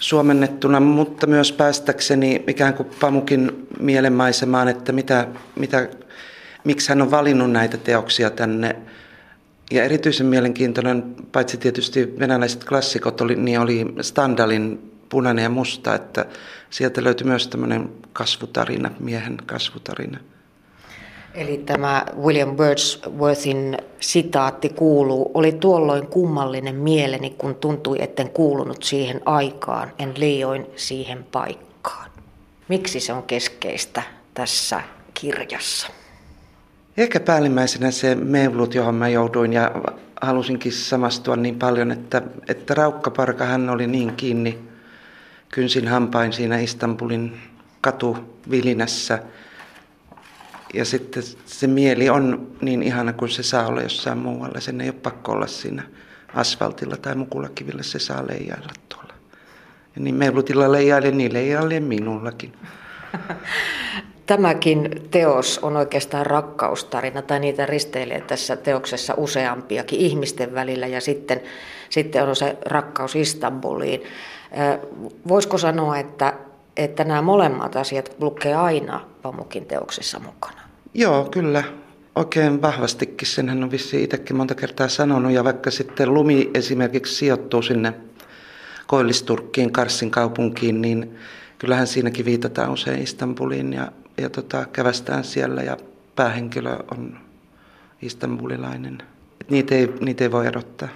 suomennettuna, 0.00 0.80
mutta 0.80 1.26
myös 1.26 1.52
päästäkseni 1.52 2.44
ikään 2.46 2.74
kuin 2.74 2.88
Pamukin 3.00 3.66
mielenmaisemaan, 3.80 4.68
että 4.68 4.92
mitä, 4.92 5.28
mitä, 5.56 5.88
miksi 6.64 6.88
hän 6.88 7.02
on 7.02 7.10
valinnut 7.10 7.50
näitä 7.50 7.76
teoksia 7.76 8.30
tänne. 8.30 8.76
Ja 9.70 9.84
erityisen 9.84 10.26
mielenkiintoinen, 10.26 11.14
paitsi 11.32 11.56
tietysti 11.56 12.14
venäläiset 12.18 12.64
klassikot, 12.64 13.20
oli, 13.20 13.36
niin 13.36 13.60
oli 13.60 13.94
Standalin 14.00 14.92
Punainen 15.08 15.42
ja 15.42 15.48
musta, 15.48 15.94
että 15.94 16.26
sieltä 16.70 17.04
löytyi 17.04 17.26
myös 17.26 17.48
tämmöinen 17.48 17.90
kasvutarina, 18.12 18.90
miehen 19.00 19.36
kasvutarina. 19.46 20.18
Eli 21.34 21.62
tämä 21.66 22.04
William 22.22 22.56
Wordsworthin 22.56 23.78
sitaatti 24.00 24.68
kuuluu, 24.68 25.30
oli 25.34 25.52
tuolloin 25.52 26.06
kummallinen 26.06 26.74
mieleni, 26.74 27.30
kun 27.38 27.54
tuntui, 27.54 27.96
etten 28.00 28.30
kuulunut 28.30 28.82
siihen 28.82 29.20
aikaan, 29.26 29.92
en 29.98 30.12
liioin 30.16 30.66
siihen 30.76 31.24
paikkaan. 31.32 32.10
Miksi 32.68 33.00
se 33.00 33.12
on 33.12 33.22
keskeistä 33.22 34.02
tässä 34.34 34.80
kirjassa? 35.14 35.88
Ehkä 36.96 37.20
päällimmäisenä 37.20 37.90
se 37.90 38.14
Mevlut, 38.14 38.74
johon 38.74 38.94
mä 38.94 39.08
jouduin 39.08 39.52
ja 39.52 39.72
halusinkin 40.22 40.72
samastua 40.72 41.36
niin 41.36 41.58
paljon, 41.58 41.90
että, 41.90 42.22
että 42.48 42.74
Raukkaparka 42.74 43.44
hän 43.44 43.70
oli 43.70 43.86
niin 43.86 44.16
kiinni 44.16 44.58
kynsin 45.48 45.88
hampain 45.88 46.32
siinä 46.32 46.58
Istanbulin 46.58 47.40
katuvilinässä– 47.80 49.18
ja 50.74 50.84
sitten 50.84 51.22
se 51.46 51.66
mieli 51.66 52.08
on 52.08 52.56
niin 52.60 52.82
ihana 52.82 53.12
kuin 53.12 53.30
se 53.30 53.42
saa 53.42 53.66
olla 53.66 53.82
jossain 53.82 54.18
muualla. 54.18 54.60
Sen 54.60 54.80
ei 54.80 54.88
ole 54.88 54.96
pakko 55.02 55.32
olla 55.32 55.46
siinä 55.46 55.82
asfaltilla 56.34 56.96
tai 56.96 57.14
mukulakivillä, 57.14 57.82
se 57.82 57.98
saa 57.98 58.26
leijailla 58.28 58.72
tuolla. 58.88 59.14
Ja 59.96 60.02
niin 60.02 60.14
Meilutilla 60.14 60.72
leijaille, 60.72 61.10
niin 61.10 61.32
leijaille 61.32 61.80
minullakin. 61.80 62.52
Tämäkin 64.26 65.08
teos 65.10 65.58
on 65.62 65.76
oikeastaan 65.76 66.26
rakkaustarina, 66.26 67.22
tai 67.22 67.40
niitä 67.40 67.66
risteilee 67.66 68.20
tässä 68.20 68.56
teoksessa 68.56 69.14
useampiakin 69.16 70.00
ihmisten 70.00 70.54
välillä, 70.54 70.86
ja 70.86 71.00
sitten, 71.00 71.40
sitten 71.90 72.28
on 72.28 72.36
se 72.36 72.56
rakkaus 72.66 73.16
Istanbuliin. 73.16 74.02
Voisiko 75.28 75.58
sanoa, 75.58 75.98
että, 75.98 76.32
että 76.76 77.04
nämä 77.04 77.22
molemmat 77.22 77.76
asiat 77.76 78.16
lukee 78.20 78.54
aina 78.54 79.00
Pamukin 79.22 79.66
teoksessa 79.66 80.18
mukana? 80.18 80.63
Joo, 80.94 81.24
kyllä. 81.24 81.64
Oikein 82.14 82.62
vahvastikin. 82.62 83.28
Senhän 83.28 83.62
on 83.62 83.70
vissi 83.70 84.02
itsekin 84.02 84.36
monta 84.36 84.54
kertaa 84.54 84.88
sanonut. 84.88 85.32
Ja 85.32 85.44
vaikka 85.44 85.70
sitten 85.70 86.14
lumi 86.14 86.50
esimerkiksi 86.54 87.14
sijoittuu 87.14 87.62
sinne 87.62 87.92
Koillisturkkiin, 88.86 89.72
Karsin 89.72 90.10
kaupunkiin, 90.10 90.80
niin 90.80 91.16
kyllähän 91.58 91.86
siinäkin 91.86 92.24
viitataan 92.24 92.70
usein 92.70 93.02
Istanbuliin 93.02 93.72
ja, 93.72 93.92
ja 94.18 94.30
tota, 94.30 94.66
kävästään 94.72 95.24
siellä 95.24 95.62
ja 95.62 95.76
päähenkilö 96.16 96.76
on 96.90 97.18
istanbulilainen. 98.02 98.98
Et 99.40 99.50
niitä, 99.50 99.74
ei, 99.74 99.92
niitä 100.00 100.24
ei 100.24 100.32
voi 100.32 100.46
erottaa. 100.46 100.88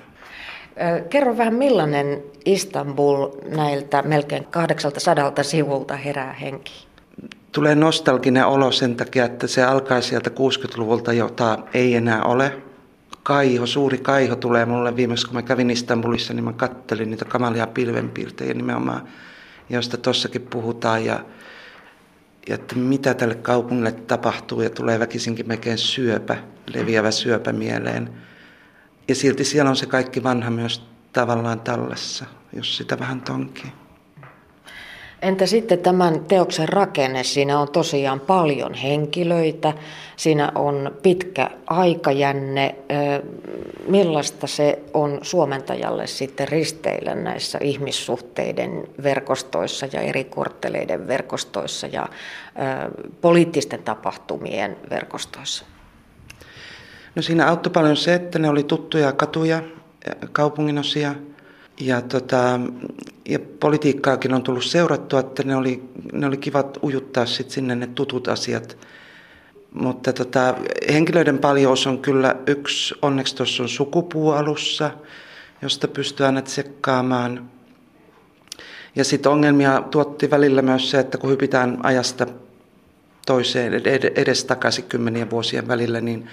Kerro 1.10 1.36
vähän, 1.36 1.54
millainen 1.54 2.22
Istanbul 2.44 3.28
näiltä 3.56 4.02
melkein 4.02 4.44
800 4.44 5.32
sivulta 5.42 5.96
herää 5.96 6.32
henkiin? 6.32 6.87
Tulee 7.58 7.74
nostalginen 7.74 8.46
olo 8.46 8.72
sen 8.72 8.96
takia, 8.96 9.24
että 9.24 9.46
se 9.46 9.64
alkaa 9.64 10.00
sieltä 10.00 10.30
60-luvulta, 10.30 11.12
jota 11.12 11.58
ei 11.74 11.94
enää 11.94 12.22
ole. 12.22 12.62
Kaiho, 13.22 13.66
suuri 13.66 13.98
kaiho 13.98 14.36
tulee 14.36 14.64
mulle 14.64 14.96
viimeksi, 14.96 15.26
kun 15.26 15.34
mä 15.34 15.42
kävin 15.42 15.70
Istanbulissa, 15.70 16.34
niin 16.34 16.44
mä 16.44 16.52
kattelin 16.52 17.10
niitä 17.10 17.24
kamalia 17.24 17.66
pilvenpiirtejä 17.66 18.54
nimenomaan, 18.54 19.08
joista 19.70 19.96
tossakin 19.96 20.42
puhutaan. 20.42 21.04
Ja, 21.04 21.24
ja 22.48 22.54
että 22.54 22.76
mitä 22.76 23.14
tälle 23.14 23.34
kaupungille 23.34 23.92
tapahtuu 23.92 24.60
ja 24.60 24.70
tulee 24.70 24.98
väkisinkin 24.98 25.48
melkein 25.48 25.78
syöpä, 25.78 26.36
leviävä 26.74 27.10
syöpä 27.10 27.52
mieleen. 27.52 28.10
Ja 29.08 29.14
silti 29.14 29.44
siellä 29.44 29.70
on 29.70 29.76
se 29.76 29.86
kaikki 29.86 30.22
vanha 30.22 30.50
myös 30.50 30.82
tavallaan 31.12 31.60
tallessa, 31.60 32.24
jos 32.52 32.76
sitä 32.76 32.98
vähän 32.98 33.20
tonkii. 33.20 33.72
Entä 35.22 35.46
sitten 35.46 35.78
tämän 35.78 36.20
teoksen 36.20 36.68
rakenne? 36.68 37.24
Siinä 37.24 37.58
on 37.60 37.72
tosiaan 37.72 38.20
paljon 38.20 38.74
henkilöitä, 38.74 39.72
siinä 40.16 40.52
on 40.54 40.96
pitkä 41.02 41.50
aikajänne. 41.66 42.74
Millaista 43.88 44.46
se 44.46 44.78
on 44.94 45.18
suomentajalle 45.22 46.06
sitten 46.06 46.48
risteillä 46.48 47.14
näissä 47.14 47.58
ihmissuhteiden 47.62 48.84
verkostoissa 49.02 49.86
ja 49.92 50.00
eri 50.00 50.24
kortteleiden 50.24 51.06
verkostoissa 51.06 51.86
ja 51.86 52.08
poliittisten 53.20 53.82
tapahtumien 53.82 54.76
verkostoissa? 54.90 55.64
No 57.14 57.22
siinä 57.22 57.48
auttoi 57.48 57.72
paljon 57.72 57.96
se, 57.96 58.14
että 58.14 58.38
ne 58.38 58.48
oli 58.48 58.62
tuttuja 58.62 59.12
katuja, 59.12 59.62
kaupunginosia. 60.32 61.14
Ja, 61.80 62.00
tota, 62.02 62.60
ja 63.28 63.38
politiikkaakin 63.60 64.34
on 64.34 64.42
tullut 64.42 64.64
seurattua, 64.64 65.20
että 65.20 65.42
ne 65.42 65.56
oli, 65.56 65.82
ne 66.12 66.26
oli 66.26 66.36
kivat 66.36 66.78
ujuttaa 66.82 67.26
sit 67.26 67.50
sinne 67.50 67.74
ne 67.74 67.86
tutut 67.86 68.28
asiat. 68.28 68.78
Mutta 69.72 70.12
tota, 70.12 70.54
henkilöiden 70.92 71.38
paljous 71.38 71.86
on 71.86 71.98
kyllä 71.98 72.36
yksi, 72.46 72.94
onneksi 73.02 73.36
tuossa 73.36 73.62
on 73.62 73.68
sukupuu 73.68 74.30
alussa, 74.30 74.90
josta 75.62 75.88
pystyy 75.88 76.26
aina 76.26 76.42
tsekkaamaan. 76.42 77.50
Ja 78.96 79.04
sitten 79.04 79.32
ongelmia 79.32 79.82
tuotti 79.90 80.30
välillä 80.30 80.62
myös 80.62 80.90
se, 80.90 80.98
että 80.98 81.18
kun 81.18 81.30
hypitään 81.30 81.78
ajasta 81.82 82.26
toiseen 83.26 83.72
edes 84.14 84.44
takaisin 84.44 84.84
kymmenien 84.84 85.30
vuosien 85.30 85.68
välillä, 85.68 86.00
niin 86.00 86.28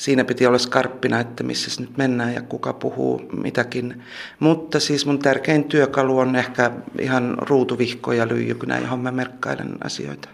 siinä 0.00 0.24
piti 0.24 0.46
olla 0.46 0.58
skarppina, 0.58 1.20
että 1.20 1.42
missä 1.42 1.80
nyt 1.80 1.96
mennään 1.96 2.34
ja 2.34 2.42
kuka 2.42 2.72
puhuu 2.72 3.22
mitäkin. 3.42 4.02
Mutta 4.38 4.80
siis 4.80 5.06
mun 5.06 5.18
tärkein 5.18 5.64
työkalu 5.64 6.18
on 6.18 6.36
ehkä 6.36 6.70
ihan 7.00 7.36
ruutuvihko 7.38 8.12
ja 8.12 8.28
lyijykynä, 8.28 8.78
johon 8.78 8.98
mä 9.00 9.10
merkkailen 9.10 9.74
asioita. 9.84 10.28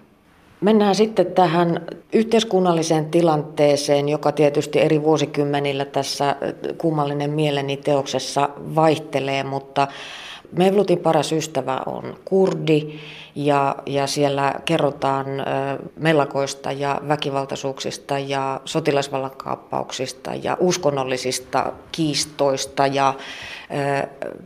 Mennään 0.61 0.95
sitten 0.95 1.27
tähän 1.27 1.81
yhteiskunnalliseen 2.13 3.05
tilanteeseen, 3.05 4.09
joka 4.09 4.33
tietysti 4.33 4.81
eri 4.81 5.03
vuosikymmenillä 5.03 5.85
tässä 5.85 6.37
kummallinen 6.79 7.31
mieleni 7.31 7.77
teoksessa 7.77 8.49
vaihtelee, 8.75 9.45
mutta 9.45 9.89
Mevlutin 10.53 10.99
paras 10.99 11.33
ystävä 11.33 11.81
on 11.87 12.17
kurdi 12.25 12.99
ja, 13.35 13.77
ja 13.87 14.07
siellä 14.07 14.55
kerrotaan 14.65 15.27
mellakoista 15.97 16.73
ja 16.73 17.01
väkivaltaisuuksista 17.09 18.19
ja 18.19 18.61
sotilasvallankaappauksista 18.65 20.35
ja 20.35 20.57
uskonnollisista 20.61 21.73
kiistoista 21.93 22.87
ja 22.87 23.15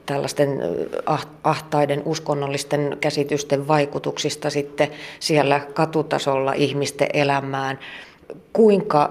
tällaisten 0.07 0.63
ahtaiden 1.45 2.03
uskonnollisten 2.05 2.97
käsitysten 3.01 3.69
vaikutuksista 3.69 4.51
sitten 4.51 4.89
siellä 5.21 5.61
katutasolla 5.75 6.53
ihmisten 6.53 7.09
elämään. 7.13 7.79
Kuinka 8.53 9.11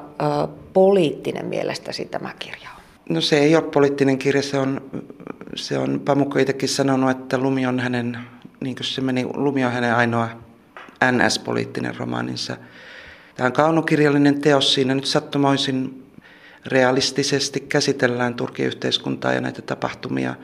poliittinen 0.74 1.46
mielestäsi 1.46 2.06
tämä 2.06 2.34
kirja 2.40 2.70
on? 2.76 2.84
No 3.16 3.22
se 3.22 3.40
ei 3.40 3.56
ole 3.56 3.64
poliittinen 3.64 4.18
kirja, 4.18 4.42
se 4.42 4.60
on, 4.60 4.82
se 5.56 5.78
on 5.78 6.02
Pamukko 6.06 6.40
itsekin 6.40 6.70
sanonut, 6.70 7.10
että 7.12 7.38
Lumi 7.38 7.66
on 7.66 7.80
hänen, 7.80 8.18
niin 8.60 8.76
kuin 8.76 8.86
se 8.86 9.02
meni, 9.02 9.26
Lumi 9.34 9.66
on 9.66 9.72
hänen 9.72 9.96
ainoa 9.96 10.30
NS-poliittinen 11.12 11.96
romaaninsa. 11.98 12.58
Tämä 13.36 13.48
on 13.48 13.54
kaunokirjallinen 13.54 14.42
teos, 14.42 14.74
siinä 14.74 14.96
nyt 14.96 15.06
sattumoisin 15.06 16.04
realistisesti 16.66 17.60
käsitellään 17.60 18.36
Turkin 18.36 18.66
yhteiskuntaa 18.66 19.34
ja 19.34 19.42
näitä 19.42 19.62
tapahtumia. 19.62 20.36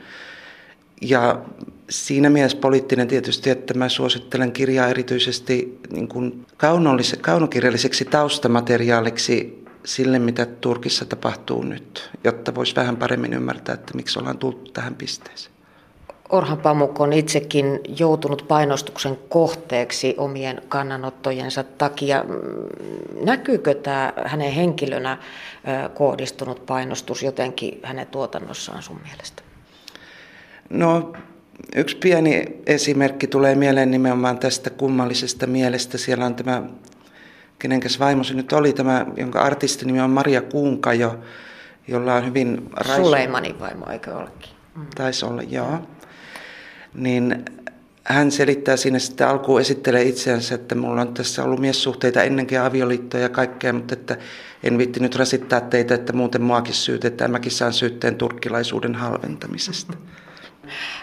Ja 1.02 1.42
siinä 1.90 2.30
mielessä 2.30 2.58
poliittinen 2.58 3.08
tietysti, 3.08 3.50
että 3.50 3.74
mä 3.74 3.88
suosittelen 3.88 4.52
kirjaa 4.52 4.88
erityisesti 4.88 5.78
niin 5.90 6.08
kuin 6.08 6.46
kaunokirjalliseksi 7.20 8.04
taustamateriaaliksi 8.04 9.65
sille, 9.86 10.18
mitä 10.18 10.46
Turkissa 10.46 11.04
tapahtuu 11.04 11.62
nyt, 11.62 12.10
jotta 12.24 12.54
voisi 12.54 12.76
vähän 12.76 12.96
paremmin 12.96 13.32
ymmärtää, 13.32 13.74
että 13.74 13.92
miksi 13.94 14.18
ollaan 14.18 14.38
tullut 14.38 14.70
tähän 14.72 14.94
pisteeseen. 14.94 15.56
Orhan 16.28 16.58
Pamuk 16.58 17.00
on 17.00 17.12
itsekin 17.12 17.80
joutunut 17.98 18.44
painostuksen 18.48 19.18
kohteeksi 19.28 20.14
omien 20.18 20.62
kannanottojensa 20.68 21.64
takia. 21.64 22.24
Näkyykö 23.24 23.74
tämä 23.74 24.12
hänen 24.24 24.52
henkilönä 24.52 25.18
kohdistunut 25.94 26.66
painostus 26.66 27.22
jotenkin 27.22 27.80
hänen 27.82 28.06
tuotannossaan 28.06 28.82
sun 28.82 29.00
mielestä? 29.04 29.42
No 30.70 31.12
yksi 31.74 31.96
pieni 31.96 32.44
esimerkki 32.66 33.26
tulee 33.26 33.54
mieleen 33.54 33.90
nimenomaan 33.90 34.38
tästä 34.38 34.70
kummallisesta 34.70 35.46
mielestä. 35.46 35.98
Siellä 35.98 36.26
on 36.26 36.34
tämä 36.34 36.62
kenenkäs 37.58 38.00
vaimo 38.00 38.24
se 38.24 38.34
nyt 38.34 38.52
oli 38.52 38.72
tämä, 38.72 39.06
jonka 39.16 39.40
artistinimi 39.40 40.00
on 40.00 40.10
Maria 40.10 40.42
Kuunkajo, 40.42 41.18
jolla 41.88 42.14
on 42.14 42.26
hyvin... 42.26 42.70
Raisu... 42.72 43.02
Suleimanin 43.02 43.60
vaimo, 43.60 43.86
eikö 43.90 44.16
olekin? 44.16 44.50
Mm. 44.76 44.86
Taisi 44.94 45.26
olla, 45.26 45.42
joo. 45.42 45.78
Niin 46.94 47.44
hän 48.04 48.30
selittää 48.30 48.76
siinä 48.76 48.98
sitten 48.98 49.28
alkuun 49.28 49.60
esittelee 49.60 50.02
itseänsä, 50.02 50.54
että 50.54 50.74
mulla 50.74 51.00
on 51.00 51.14
tässä 51.14 51.44
ollut 51.44 51.60
miessuhteita 51.60 52.22
ennenkin 52.22 52.60
avioliittoja 52.60 53.22
ja 53.22 53.28
kaikkea, 53.28 53.72
mutta 53.72 53.94
että 53.94 54.16
en 54.62 54.78
viitti 54.78 55.00
nyt 55.00 55.16
rasittaa 55.16 55.60
teitä, 55.60 55.94
että 55.94 56.12
muuten 56.12 56.42
muakin 56.42 56.74
syytetään. 56.74 57.30
Mäkin 57.30 57.52
saan 57.52 57.72
syytteen 57.72 58.16
turkkilaisuuden 58.16 58.94
halventamisesta. 58.94 59.96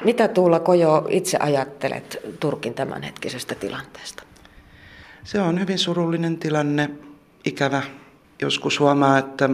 Mitä 0.04 0.28
Tuula 0.28 0.60
Kojo 0.60 1.08
itse 1.10 1.38
ajattelet 1.38 2.18
Turkin 2.40 2.74
tämänhetkisestä 2.74 3.56
tilanteesta? 3.56 4.24
Se 5.24 5.42
on 5.42 5.60
hyvin 5.60 5.78
surullinen 5.78 6.38
tilanne, 6.38 6.90
ikävä. 7.46 7.82
Joskus 8.42 8.80
huomaa, 8.80 9.18
että 9.18 9.50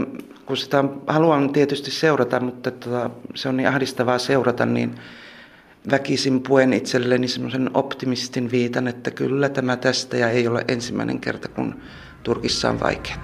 kun 0.46 0.58
sitä 0.58 0.84
haluan 1.08 1.50
tietysti 1.50 1.92
seurata, 1.92 2.40
mutta 2.40 2.72
tota, 2.72 3.10
se 3.36 3.50
on 3.50 3.58
niin 3.58 3.68
ahdistavaa 3.68 4.18
seurata, 4.18 4.66
niin 4.66 4.96
väkisin 5.92 6.42
puen 6.42 6.74
itselleni 6.74 7.28
semmoisen 7.28 7.70
optimistin 7.74 8.52
viitan, 8.52 8.88
että 8.88 9.12
kyllä 9.12 9.50
tämä 9.50 9.78
tästä 9.78 10.18
ja 10.18 10.30
ei 10.30 10.48
ole 10.48 10.66
ensimmäinen 10.68 11.20
kerta, 11.20 11.48
kun 11.48 11.76
Turkissa 12.24 12.70
on 12.70 12.80
vaikeaa. 12.80 13.22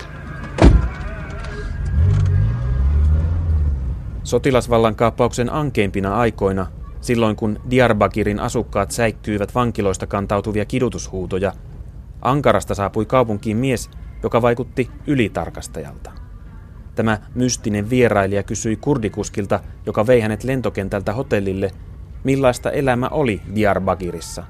Sotilasvallankaappauksen 4.23 5.53
ankeimpina 5.53 6.15
aikoina, 6.15 6.67
silloin 7.01 7.35
kun 7.35 7.59
Diyarbakirin 7.69 8.39
asukkaat 8.39 8.91
säikkyivät 8.91 9.55
vankiloista 9.55 10.07
kantautuvia 10.07 10.65
kidutushuutoja, 10.65 11.53
Ankarasta 12.29 12.75
saapui 12.75 13.05
kaupunkiin 13.05 13.57
mies, 13.57 13.89
joka 14.23 14.41
vaikutti 14.41 14.91
ylitarkastajalta. 15.07 16.11
Tämä 16.95 17.17
mystinen 17.35 17.89
vierailija 17.89 18.43
kysyi 18.43 18.75
kurdikuskilta, 18.75 19.59
joka 19.85 20.07
vei 20.07 20.21
hänet 20.21 20.43
lentokentältä 20.43 21.13
hotellille, 21.13 21.71
millaista 22.23 22.71
elämä 22.71 23.07
oli 23.09 23.41
Diyarbakirissa. 23.55 24.43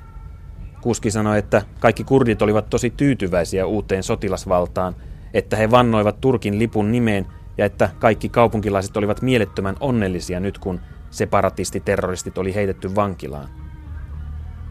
Kuski 0.82 1.12
sanoi, 1.12 1.40
että 1.40 1.62
kaikki 1.80 2.04
kurdit 2.04 2.42
olivat 2.42 2.70
tosi 2.70 2.90
tyytyväisiä 2.90 3.66
uuteen 3.66 4.04
sotilasvaltaan, 4.04 4.96
että 5.34 5.58
he 5.58 5.72
vannoivat 5.72 6.22
Turkin 6.22 6.60
lipun 6.60 6.92
nimeen 6.92 7.26
ja 7.58 7.66
että 7.66 7.90
kaikki 8.00 8.30
kaupunkilaiset 8.30 8.98
olivat 8.98 9.22
mielettömän 9.22 9.76
onnellisia 9.80 10.40
nyt, 10.40 10.58
kun 10.58 10.80
separatistiterroristit 11.10 12.38
oli 12.38 12.56
heitetty 12.56 12.96
vankilaan. 12.96 13.50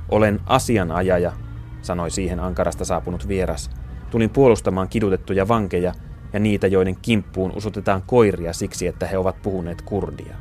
Olen 0.08 0.40
asianajaja, 0.46 1.32
sanoi 1.84 2.10
siihen 2.10 2.40
Ankarasta 2.40 2.84
saapunut 2.84 3.28
vieras. 3.28 3.70
Tulin 4.10 4.30
puolustamaan 4.30 4.88
kidutettuja 4.88 5.48
vankeja 5.48 5.92
ja 6.32 6.40
niitä, 6.40 6.66
joiden 6.66 6.96
kimppuun 7.02 7.52
usutetaan 7.56 8.02
koiria 8.06 8.52
siksi, 8.52 8.86
että 8.86 9.06
he 9.06 9.18
ovat 9.18 9.42
puhuneet 9.42 9.82
kurdia. 9.82 10.36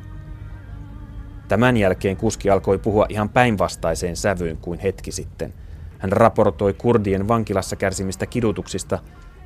Tämän 1.48 1.76
jälkeen 1.76 2.16
kuski 2.16 2.50
alkoi 2.50 2.78
puhua 2.78 3.06
ihan 3.08 3.28
päinvastaiseen 3.28 4.16
sävyyn 4.16 4.56
kuin 4.56 4.78
hetki 4.78 5.12
sitten. 5.12 5.54
Hän 5.98 6.12
raportoi 6.12 6.74
kurdien 6.74 7.28
vankilassa 7.28 7.76
kärsimistä 7.76 8.26
kidutuksista 8.26 8.98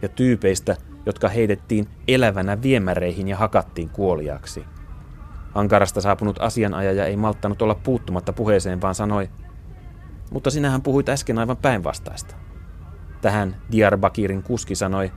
ja 0.03 0.09
tyypeistä, 0.09 0.77
jotka 1.07 1.29
heitettiin 1.29 1.89
elävänä 2.09 2.63
viemäreihin 2.63 3.29
ja 3.29 3.37
hakattiin 3.37 3.89
kuoliaksi. 3.89 4.65
Ankarasta 5.55 6.01
saapunut 6.01 6.39
asianajaja 6.41 7.05
ei 7.05 7.17
malttanut 7.17 7.63
olla 7.63 7.75
puuttumatta 7.75 8.33
puheeseen, 8.33 8.81
vaan 8.81 8.95
sanoi, 8.95 9.29
mutta 10.31 10.51
sinähän 10.51 10.83
puhuit 10.83 11.09
äsken 11.09 11.39
aivan 11.39 11.57
päinvastaista. 11.57 12.35
Tähän 13.21 13.57
Diyarbakirin 13.73 14.43
kuski 14.43 14.75
sanoi, 14.75 15.13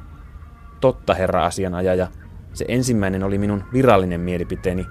totta 0.79 1.13
herra 1.13 1.45
asianajaja, 1.45 2.07
se 2.53 2.65
ensimmäinen 2.67 3.23
oli 3.23 3.37
minun 3.37 3.63
virallinen 3.73 4.21
mielipiteeni, 4.21 4.87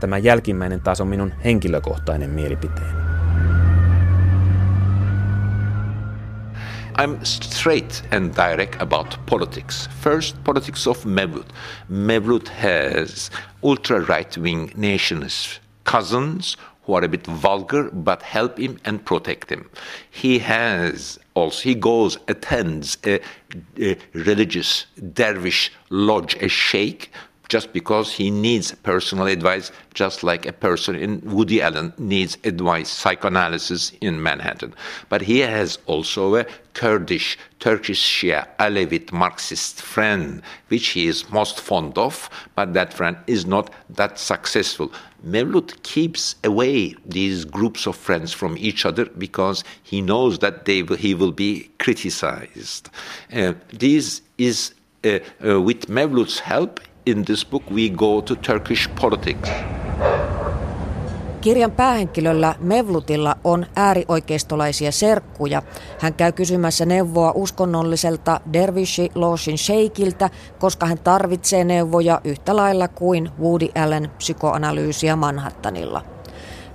tämä 0.00 0.18
jälkimmäinen 0.18 0.80
taas 0.80 1.00
on 1.00 1.08
minun 1.08 1.32
henkilökohtainen 1.44 2.30
mielipiteeni. 2.30 3.02
I'm 6.98 7.18
straight 7.22 8.04
and 8.10 8.34
direct 8.36 8.82
about 8.82 9.20
politics. 9.30 9.90
First, 10.02 10.36
politics 10.44 10.86
of 10.86 11.04
Mevlut. 11.04 11.52
Mevlut 11.88 12.48
has 12.48 13.30
ultra 13.62 13.98
right 13.98 14.38
wing 14.38 14.70
nationalist 14.76 15.60
cousins 15.84 16.58
who 16.84 16.94
are 16.94 17.04
a 17.04 17.08
bit 17.08 17.26
vulgar 17.26 17.90
but 17.90 18.22
help 18.22 18.58
him 18.58 18.78
and 18.84 19.04
protect 19.04 19.50
him. 19.50 19.70
He 20.10 20.40
has 20.40 21.18
also, 21.34 21.62
he 21.62 21.74
goes, 21.74 22.18
attends 22.28 22.98
a, 23.04 23.20
a 23.78 23.96
religious 24.12 24.86
dervish 25.12 25.72
lodge, 25.90 26.34
a 26.42 26.48
sheikh, 26.48 27.10
just 27.52 27.74
because 27.74 28.10
he 28.10 28.30
needs 28.30 28.72
personal 28.76 29.26
advice, 29.26 29.70
just 29.92 30.22
like 30.24 30.46
a 30.46 30.54
person 30.54 30.96
in 30.96 31.20
Woody 31.20 31.60
Allen 31.60 31.92
needs 31.98 32.38
advice, 32.44 32.88
psychoanalysis 32.88 33.92
in 34.00 34.22
Manhattan. 34.22 34.72
But 35.10 35.20
he 35.20 35.40
has 35.40 35.78
also 35.84 36.36
a 36.36 36.46
Kurdish, 36.72 37.36
Turkish 37.60 38.02
Shia, 38.02 38.46
Alevite 38.58 39.12
Marxist 39.12 39.82
friend, 39.82 40.40
which 40.68 40.86
he 40.94 41.06
is 41.06 41.28
most 41.30 41.60
fond 41.60 41.98
of, 41.98 42.30
but 42.54 42.72
that 42.72 42.94
friend 42.94 43.18
is 43.26 43.44
not 43.44 43.70
that 43.90 44.18
successful. 44.18 44.90
Mevlut 45.22 45.82
keeps 45.82 46.36
away 46.44 46.94
these 47.04 47.44
groups 47.44 47.86
of 47.86 47.96
friends 47.96 48.32
from 48.32 48.56
each 48.56 48.86
other 48.86 49.04
because 49.18 49.62
he 49.82 50.00
knows 50.00 50.38
that 50.38 50.64
they 50.64 50.80
he 50.96 51.12
will 51.12 51.32
be 51.32 51.70
criticized. 51.78 52.88
Uh, 53.30 53.52
this 53.68 54.22
is 54.38 54.72
uh, 55.04 55.18
uh, 55.46 55.60
with 55.60 55.88
Mevlut's 55.88 56.38
help 56.38 56.80
in 57.06 57.24
this 57.24 57.46
book 57.46 57.62
we 57.70 57.88
go 57.88 58.22
to 58.22 58.34
Turkish 58.36 58.90
politics. 59.00 59.50
Kirjan 61.40 61.70
päähenkilöllä 61.70 62.54
Mevlutilla 62.60 63.36
on 63.44 63.66
äärioikeistolaisia 63.76 64.92
serkkuja. 64.92 65.62
Hän 66.00 66.14
käy 66.14 66.32
kysymässä 66.32 66.86
neuvoa 66.86 67.32
uskonnolliselta 67.34 68.40
Dervishi 68.52 69.10
Loshin 69.14 69.58
Sheikiltä, 69.58 70.30
koska 70.58 70.86
hän 70.86 70.98
tarvitsee 70.98 71.64
neuvoja 71.64 72.20
yhtä 72.24 72.56
lailla 72.56 72.88
kuin 72.88 73.30
Woody 73.40 73.68
Allen 73.74 74.10
psykoanalyysiä 74.18 75.16
Manhattanilla. 75.16 76.02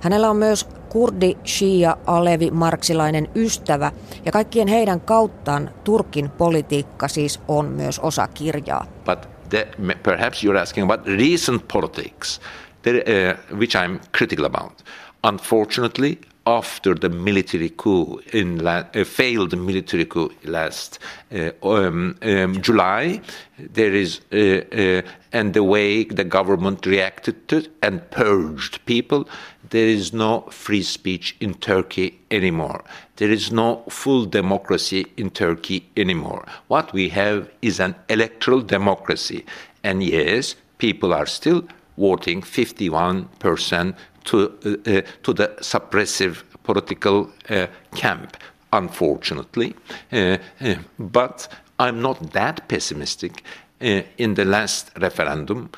Hänellä 0.00 0.30
on 0.30 0.36
myös 0.36 0.68
kurdi, 0.88 1.36
shia, 1.46 1.96
alevi, 2.06 2.50
marksilainen 2.50 3.28
ystävä 3.34 3.92
ja 4.24 4.32
kaikkien 4.32 4.68
heidän 4.68 5.00
kauttaan 5.00 5.70
Turkin 5.84 6.30
politiikka 6.30 7.08
siis 7.08 7.40
on 7.48 7.66
myös 7.66 7.98
osa 7.98 8.28
kirjaa. 8.28 8.86
But 9.04 9.37
the, 9.50 9.66
perhaps 10.02 10.42
you're 10.42 10.56
asking 10.56 10.84
about 10.84 11.06
recent 11.06 11.68
politics. 11.68 12.40
there, 12.82 13.36
uh, 13.50 13.56
which 13.56 13.74
I'm 13.76 14.00
critical 14.12 14.44
about. 14.44 14.82
Unfortunately, 15.24 16.18
after 16.46 16.94
the 16.94 17.10
military 17.10 17.70
coup 17.70 18.20
in 18.32 18.58
la- 18.58 18.84
uh, 18.94 19.04
failed 19.04 19.56
military 19.58 20.06
coup 20.06 20.30
last 20.44 20.98
uh, 21.32 21.50
um, 21.62 22.16
um, 22.22 22.62
July, 22.62 23.20
there 23.58 23.92
is 23.92 24.20
uh, 24.32 24.36
uh, 24.72 25.02
and 25.32 25.52
the 25.52 25.62
way 25.62 26.04
the 26.04 26.24
government 26.24 26.86
reacted 26.86 27.48
to 27.48 27.66
and 27.82 28.10
purged 28.10 28.84
people. 28.86 29.28
There 29.70 29.86
is 29.86 30.12
no 30.12 30.42
free 30.50 30.82
speech 30.82 31.36
in 31.40 31.54
Turkey 31.54 32.18
anymore. 32.30 32.84
There 33.16 33.30
is 33.30 33.52
no 33.52 33.84
full 33.88 34.24
democracy 34.24 35.06
in 35.16 35.30
Turkey 35.30 35.90
anymore. 35.96 36.46
What 36.68 36.92
we 36.92 37.10
have 37.10 37.50
is 37.60 37.80
an 37.80 37.94
electoral 38.08 38.62
democracy, 38.62 39.44
and 39.82 40.02
yes, 40.02 40.54
people 40.78 41.12
are 41.12 41.26
still 41.26 41.64
voting 41.98 42.40
51% 42.40 43.94
to, 44.24 44.38
uh, 44.64 44.90
uh, 44.90 45.02
to 45.22 45.32
the 45.32 45.48
suppressive 45.60 46.42
political 46.62 47.30
uh, 47.50 47.66
camp, 47.94 48.36
unfortunately. 48.72 49.74
Uh, 50.12 50.38
uh, 50.60 50.76
but 50.98 51.48
I'm 51.78 52.00
not 52.00 52.32
that 52.32 52.68
pessimistic. 52.68 53.42
Uh, 53.80 54.02
in 54.16 54.34
the 54.34 54.44
last 54.44 54.90
referendum, 54.98 55.70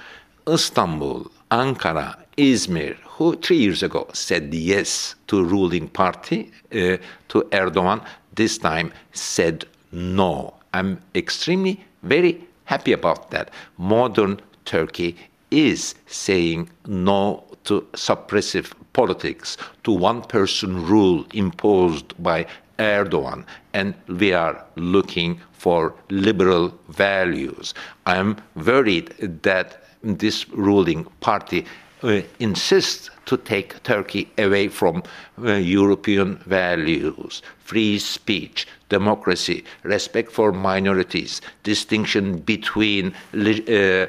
Istanbul, 0.48 1.30
Ankara, 1.50 2.16
Izmir, 2.36 2.96
who 3.20 3.36
three 3.36 3.58
years 3.58 3.82
ago 3.82 4.08
said 4.14 4.54
yes 4.54 5.14
to 5.26 5.44
ruling 5.44 5.86
party, 5.88 6.50
uh, 6.72 6.96
to 7.28 7.42
Erdogan, 7.52 8.02
this 8.34 8.56
time 8.56 8.90
said 9.12 9.66
no. 9.92 10.54
I'm 10.72 10.98
extremely 11.14 11.84
very 12.02 12.42
happy 12.64 12.94
about 12.94 13.30
that. 13.30 13.50
Modern 13.76 14.40
Turkey 14.64 15.16
is 15.50 15.94
saying 16.06 16.70
no 16.86 17.44
to 17.64 17.82
suppressive 17.92 18.72
politics, 18.94 19.58
to 19.84 19.92
one 19.92 20.22
person 20.22 20.86
rule 20.86 21.26
imposed 21.34 22.14
by 22.22 22.46
Erdogan, 22.78 23.44
and 23.74 23.94
we 24.08 24.32
are 24.32 24.64
looking 24.76 25.38
for 25.52 25.92
liberal 26.08 26.72
values. 26.88 27.74
I'm 28.06 28.38
worried 28.56 29.08
that 29.42 29.84
this 30.02 30.48
ruling 30.48 31.04
party 31.20 31.66
uh, 32.02 32.22
insists 32.38 33.10
to 33.26 33.36
take 33.36 33.82
Turkey 33.82 34.30
away 34.38 34.68
from 34.68 35.02
uh, 35.42 35.52
European 35.52 36.36
values, 36.46 37.42
free 37.58 37.98
speech, 37.98 38.66
democracy, 38.88 39.64
respect 39.82 40.32
for 40.32 40.52
minorities, 40.52 41.40
distinction 41.62 42.38
between 42.38 43.14
uh, 43.34 44.06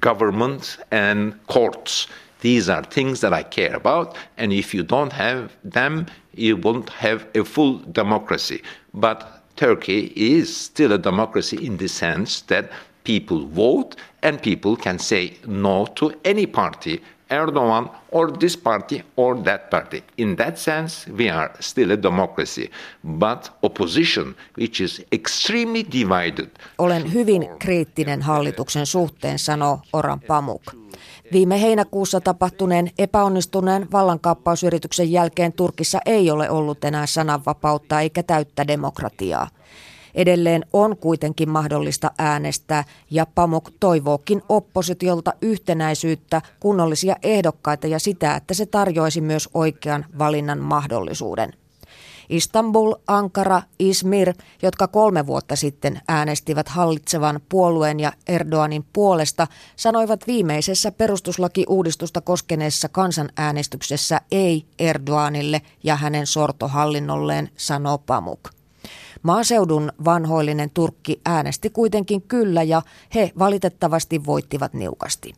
government 0.00 0.78
and 0.90 1.46
courts. 1.46 2.08
These 2.40 2.68
are 2.68 2.82
things 2.82 3.20
that 3.20 3.32
I 3.32 3.44
care 3.44 3.76
about, 3.76 4.16
and 4.36 4.52
if 4.52 4.74
you 4.74 4.82
don't 4.82 5.12
have 5.12 5.56
them, 5.62 6.06
you 6.34 6.56
won't 6.56 6.90
have 6.90 7.26
a 7.36 7.44
full 7.44 7.78
democracy. 7.92 8.62
But 8.92 9.42
Turkey 9.56 10.12
is 10.16 10.56
still 10.56 10.92
a 10.92 10.98
democracy 10.98 11.64
in 11.64 11.76
the 11.76 11.88
sense 11.88 12.40
that 12.42 12.70
people 13.04 13.46
vote 13.56 13.96
and 14.22 14.40
people 14.40 14.76
can 14.76 14.98
say 14.98 15.30
no 15.46 15.86
to 15.94 16.12
any 16.24 16.46
party 16.46 17.02
Erdogan 17.32 17.90
or 18.12 18.32
this 18.32 18.56
party 18.56 19.04
or 19.16 19.42
that 19.42 19.70
party. 19.70 20.04
In 20.18 20.36
that 20.36 20.56
sense, 20.56 21.12
we 21.18 21.30
are 21.30 21.50
still 21.60 21.90
a 21.90 22.02
democracy, 22.02 22.70
but 23.18 23.52
opposition, 23.62 24.34
which 24.58 24.80
is 24.80 25.02
extremely 25.12 25.86
divided. 25.92 26.50
Olen 26.78 27.12
hyvin 27.12 27.48
kriittinen 27.58 28.22
hallituksen 28.22 28.86
suhteen, 28.86 29.38
sanoo 29.38 29.80
Oran 29.92 30.20
Pamuk. 30.20 30.62
Viime 31.32 31.62
heinäkuussa 31.62 32.20
tapahtuneen 32.20 32.90
epäonnistuneen 32.98 33.92
vallankaappausyrityksen 33.92 35.12
jälkeen 35.12 35.52
Turkissa 35.52 35.98
ei 36.06 36.30
ole 36.30 36.50
ollut 36.50 36.84
enää 36.84 37.06
sananvapautta 37.06 38.00
eikä 38.00 38.22
täyttä 38.22 38.66
demokratiaa. 38.66 39.48
Edelleen 40.14 40.64
on 40.72 40.96
kuitenkin 40.96 41.50
mahdollista 41.50 42.10
äänestää 42.18 42.84
ja 43.10 43.26
Pamuk 43.26 43.70
toivookin 43.80 44.42
oppositiolta 44.48 45.32
yhtenäisyyttä, 45.42 46.42
kunnollisia 46.60 47.16
ehdokkaita 47.22 47.86
ja 47.86 47.98
sitä, 47.98 48.36
että 48.36 48.54
se 48.54 48.66
tarjoaisi 48.66 49.20
myös 49.20 49.48
oikean 49.54 50.04
valinnan 50.18 50.58
mahdollisuuden. 50.58 51.52
Istanbul, 52.28 52.94
Ankara, 53.06 53.62
Izmir, 53.78 54.34
jotka 54.62 54.88
kolme 54.88 55.26
vuotta 55.26 55.56
sitten 55.56 56.00
äänestivät 56.08 56.68
hallitsevan 56.68 57.40
puolueen 57.48 58.00
ja 58.00 58.12
Erdoganin 58.26 58.84
puolesta, 58.92 59.46
sanoivat 59.76 60.26
viimeisessä 60.26 60.92
perustuslakiuudistusta 60.92 62.20
koskeneessa 62.20 62.88
kansanäänestyksessä 62.88 64.20
ei 64.30 64.66
Erdoganille 64.78 65.62
ja 65.84 65.96
hänen 65.96 66.26
sortohallinnolleen, 66.26 67.50
sanoo 67.56 67.98
Pamuk. 67.98 68.61
Maaseudun 69.22 69.92
vanhoillinen 70.04 70.70
Turkki 70.70 71.20
äänesti 71.24 71.70
kuitenkin 71.70 72.22
kyllä 72.22 72.62
ja 72.62 72.82
he 73.14 73.32
valitettavasti 73.38 74.26
voittivat 74.26 74.74
niukasti. 74.74 75.32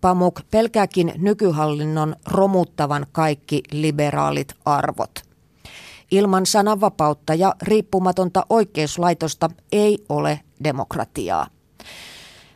Pamuk 0.00 0.40
pelkääkin 0.50 1.12
nykyhallinnon 1.18 2.16
romuttavan 2.26 3.06
kaikki 3.12 3.62
liberaalit 3.72 4.54
arvot. 4.64 5.22
Ilman 6.10 6.46
sananvapautta 6.46 7.34
ja 7.34 7.54
riippumatonta 7.62 8.46
oikeuslaitosta 8.50 9.50
ei 9.72 9.98
ole 10.08 10.40
demokratiaa. 10.64 11.46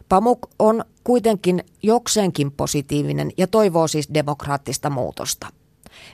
Pamuk 0.08 0.38
on 0.58 0.84
kuitenkin 1.04 1.64
jokseenkin 1.82 2.52
positiivinen 2.52 3.30
ja 3.36 3.46
toivoo 3.46 3.88
siis 3.88 4.08
demokraattista 4.14 4.90
muutosta. 4.90 5.46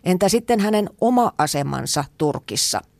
Entä 0.04 0.28
sitten 0.28 0.60
hänen 0.60 0.90
oma 1.00 1.32
asemansa 1.38 2.04
Turkissa– 2.18 2.80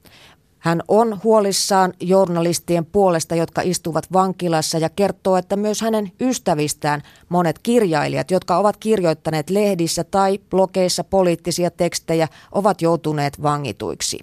hän 0.64 0.83
on 0.88 1.20
huolissaan 1.24 1.92
journalistien 2.00 2.85
puolesta, 2.85 3.35
jotka 3.35 3.62
istuvat 3.64 4.12
vankilassa 4.12 4.79
ja 4.79 4.88
kertoo, 4.88 5.37
että 5.37 5.57
myös 5.57 5.81
hänen 5.81 6.12
ystävistään 6.20 7.03
monet 7.29 7.59
kirjailijat, 7.59 8.31
jotka 8.31 8.57
ovat 8.57 8.77
kirjoittaneet 8.77 9.50
lehdissä 9.50 10.05
tai 10.05 10.38
blogeissa 10.50 11.05
poliittisia 11.05 11.70
tekstejä, 11.70 12.29
ovat 12.53 12.83
joutuneet 12.83 13.42
vangituiksi. 13.42 14.18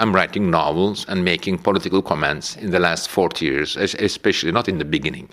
I'm 0.00 0.12
writing 0.12 0.50
novels 0.50 1.06
and 1.08 1.30
making 1.32 1.62
political 1.62 2.02
comments 2.02 2.56
in 2.56 2.70
the 2.70 2.78
last 2.78 3.10
40 3.16 3.44
years, 3.44 3.78
especially 3.98 4.52
not 4.52 4.68
in 4.68 4.76
the 4.76 4.84
beginning. 4.84 5.28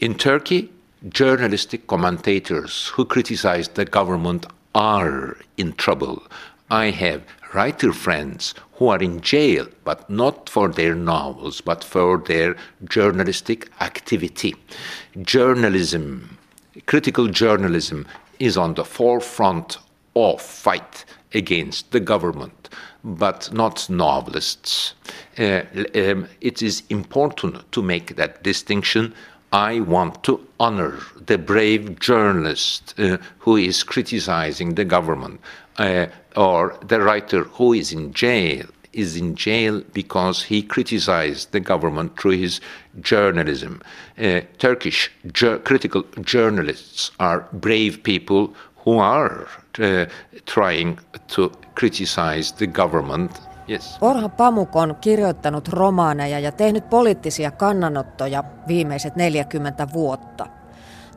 In 0.00 0.14
Turkey, 0.14 0.68
journalistic 1.20 1.80
commentators 1.86 2.92
who 2.98 3.04
criticize 3.04 3.70
the 3.74 3.84
government 3.84 4.46
are 4.74 5.36
in 5.58 5.74
trouble. 5.84 6.16
I 6.70 6.90
have 6.90 7.20
writer 7.52 7.92
friends 7.92 8.54
who 8.74 8.88
are 8.88 9.02
in 9.02 9.20
jail, 9.20 9.66
but 9.84 10.08
not 10.08 10.48
for 10.48 10.68
their 10.68 10.94
novels, 10.94 11.60
but 11.60 11.84
for 11.84 12.18
their 12.18 12.56
journalistic 12.84 13.68
activity. 13.80 14.54
Journalism, 15.22 16.38
critical 16.86 17.28
journalism, 17.28 18.06
is 18.38 18.56
on 18.56 18.74
the 18.74 18.84
forefront 18.84 19.78
of 20.16 20.40
fight 20.40 21.04
against 21.34 21.90
the 21.92 22.00
government, 22.00 22.68
but 23.04 23.52
not 23.52 23.88
novelists. 23.88 24.94
Uh, 25.38 25.62
um, 25.94 26.26
it 26.40 26.62
is 26.62 26.82
important 26.90 27.70
to 27.72 27.82
make 27.82 28.16
that 28.16 28.42
distinction. 28.42 29.14
I 29.52 29.80
want 29.80 30.22
to 30.24 30.46
honor 30.58 30.98
the 31.26 31.38
brave 31.38 31.98
journalist 31.98 32.94
uh, 32.98 33.18
who 33.38 33.56
is 33.56 33.82
criticizing 33.82 34.74
the 34.74 34.84
government 34.84 35.40
uh, 35.78 36.06
or 36.36 36.78
the 36.88 37.00
writer 37.00 37.44
who 37.44 37.72
is 37.72 37.92
in 37.92 38.12
jail 38.12 38.66
is 38.92 39.16
in 39.16 39.34
jail 39.36 39.82
because 39.92 40.42
he 40.42 40.62
criticized 40.62 41.52
the 41.52 41.60
government 41.60 42.16
through 42.16 42.36
his 42.38 42.60
journalism. 43.02 43.80
Uh, 44.18 44.40
Turkish 44.58 45.10
ju- 45.32 45.58
critical 45.64 46.02
journalists 46.32 47.12
are 47.18 47.44
brave 47.52 48.02
people 48.02 48.48
who 48.84 48.98
are 48.98 49.46
uh, 49.78 50.06
trying 50.46 50.98
to 51.28 51.52
criticize 51.74 52.52
the 52.52 52.66
government. 52.66 53.30
Yes. 53.68 53.98
Orha 54.00 54.28
Pamuk 54.28 54.76
on 54.76 54.96
kirjoittanut 55.00 55.68
romaaneja 55.68 56.38
ja 56.38 56.52
tehnyt 56.52 56.90
poliittisia 56.90 57.50
kannanottoja 57.50 58.44
viimeiset 58.68 59.16
40 59.16 59.88
vuotta. 59.92 60.46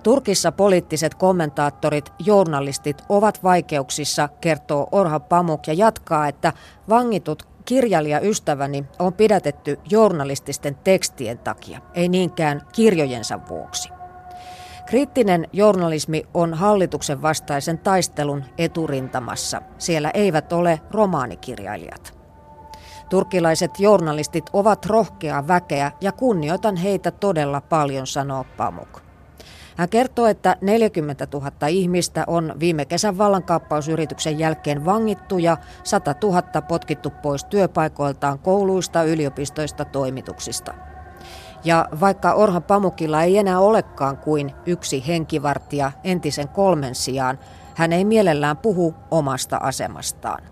Turkissa 0.04 0.52
poliittiset 0.52 1.16
kommentaattorit, 1.16 2.14
journalistit 2.20 3.04
ovat 3.10 3.44
vaikeuksissa, 3.44 4.30
kertoo 4.42 4.88
Orha 4.92 5.20
Pamuk 5.20 5.68
ja 5.68 5.74
jatkaa, 5.74 6.28
että 6.28 6.54
vangitut 6.90 7.48
kirjailijaystäväni 7.66 8.86
on 9.00 9.14
pidätetty 9.14 9.80
journalististen 9.90 10.76
tekstien 10.84 11.38
takia, 11.40 11.80
ei 11.94 12.10
niinkään 12.10 12.62
kirjojensa 12.76 13.40
vuoksi. 13.50 13.90
Kriittinen 14.86 15.48
journalismi 15.54 16.24
on 16.34 16.54
hallituksen 16.54 17.22
vastaisen 17.22 17.78
taistelun 17.78 18.44
eturintamassa. 18.58 19.62
Siellä 19.78 20.12
eivät 20.14 20.54
ole 20.54 20.82
romaanikirjailijat. 20.92 22.18
Turkilaiset 23.10 23.80
journalistit 23.80 24.50
ovat 24.54 24.86
rohkeaa 24.86 25.48
väkeä 25.48 25.92
ja 26.02 26.12
kunnioitan 26.12 26.76
heitä 26.76 27.12
todella 27.12 27.62
paljon, 27.62 28.08
sanoo 28.08 28.46
Pamuk. 28.58 29.13
Hän 29.78 29.90
kertoo, 29.90 30.26
että 30.26 30.56
40 30.62 31.28
000 31.34 31.68
ihmistä 31.68 32.24
on 32.28 32.56
viime 32.60 32.86
kesän 32.86 33.18
vallankaappausyrityksen 33.18 34.40
jälkeen 34.40 34.86
vangittu 34.86 35.38
ja 35.38 35.58
100 35.84 36.16
000 36.24 36.42
potkittu 36.62 37.10
pois 37.10 37.46
työpaikoiltaan 37.46 38.40
kouluista, 38.40 39.04
yliopistoista, 39.04 39.86
toimituksista. 39.86 40.74
Ja 41.64 41.90
vaikka 42.00 42.34
Orha 42.34 42.62
Pamukilla 42.62 43.24
ei 43.24 43.38
enää 43.38 43.60
olekaan 43.60 44.18
kuin 44.18 44.52
yksi 44.66 45.08
henkivartija 45.08 45.92
entisen 46.04 46.48
kolmen 46.48 46.96
sijaan, 46.96 47.40
hän 47.76 47.94
ei 47.94 48.06
mielellään 48.06 48.58
puhu 48.58 48.96
omasta 49.12 49.58
asemastaan. 49.58 50.44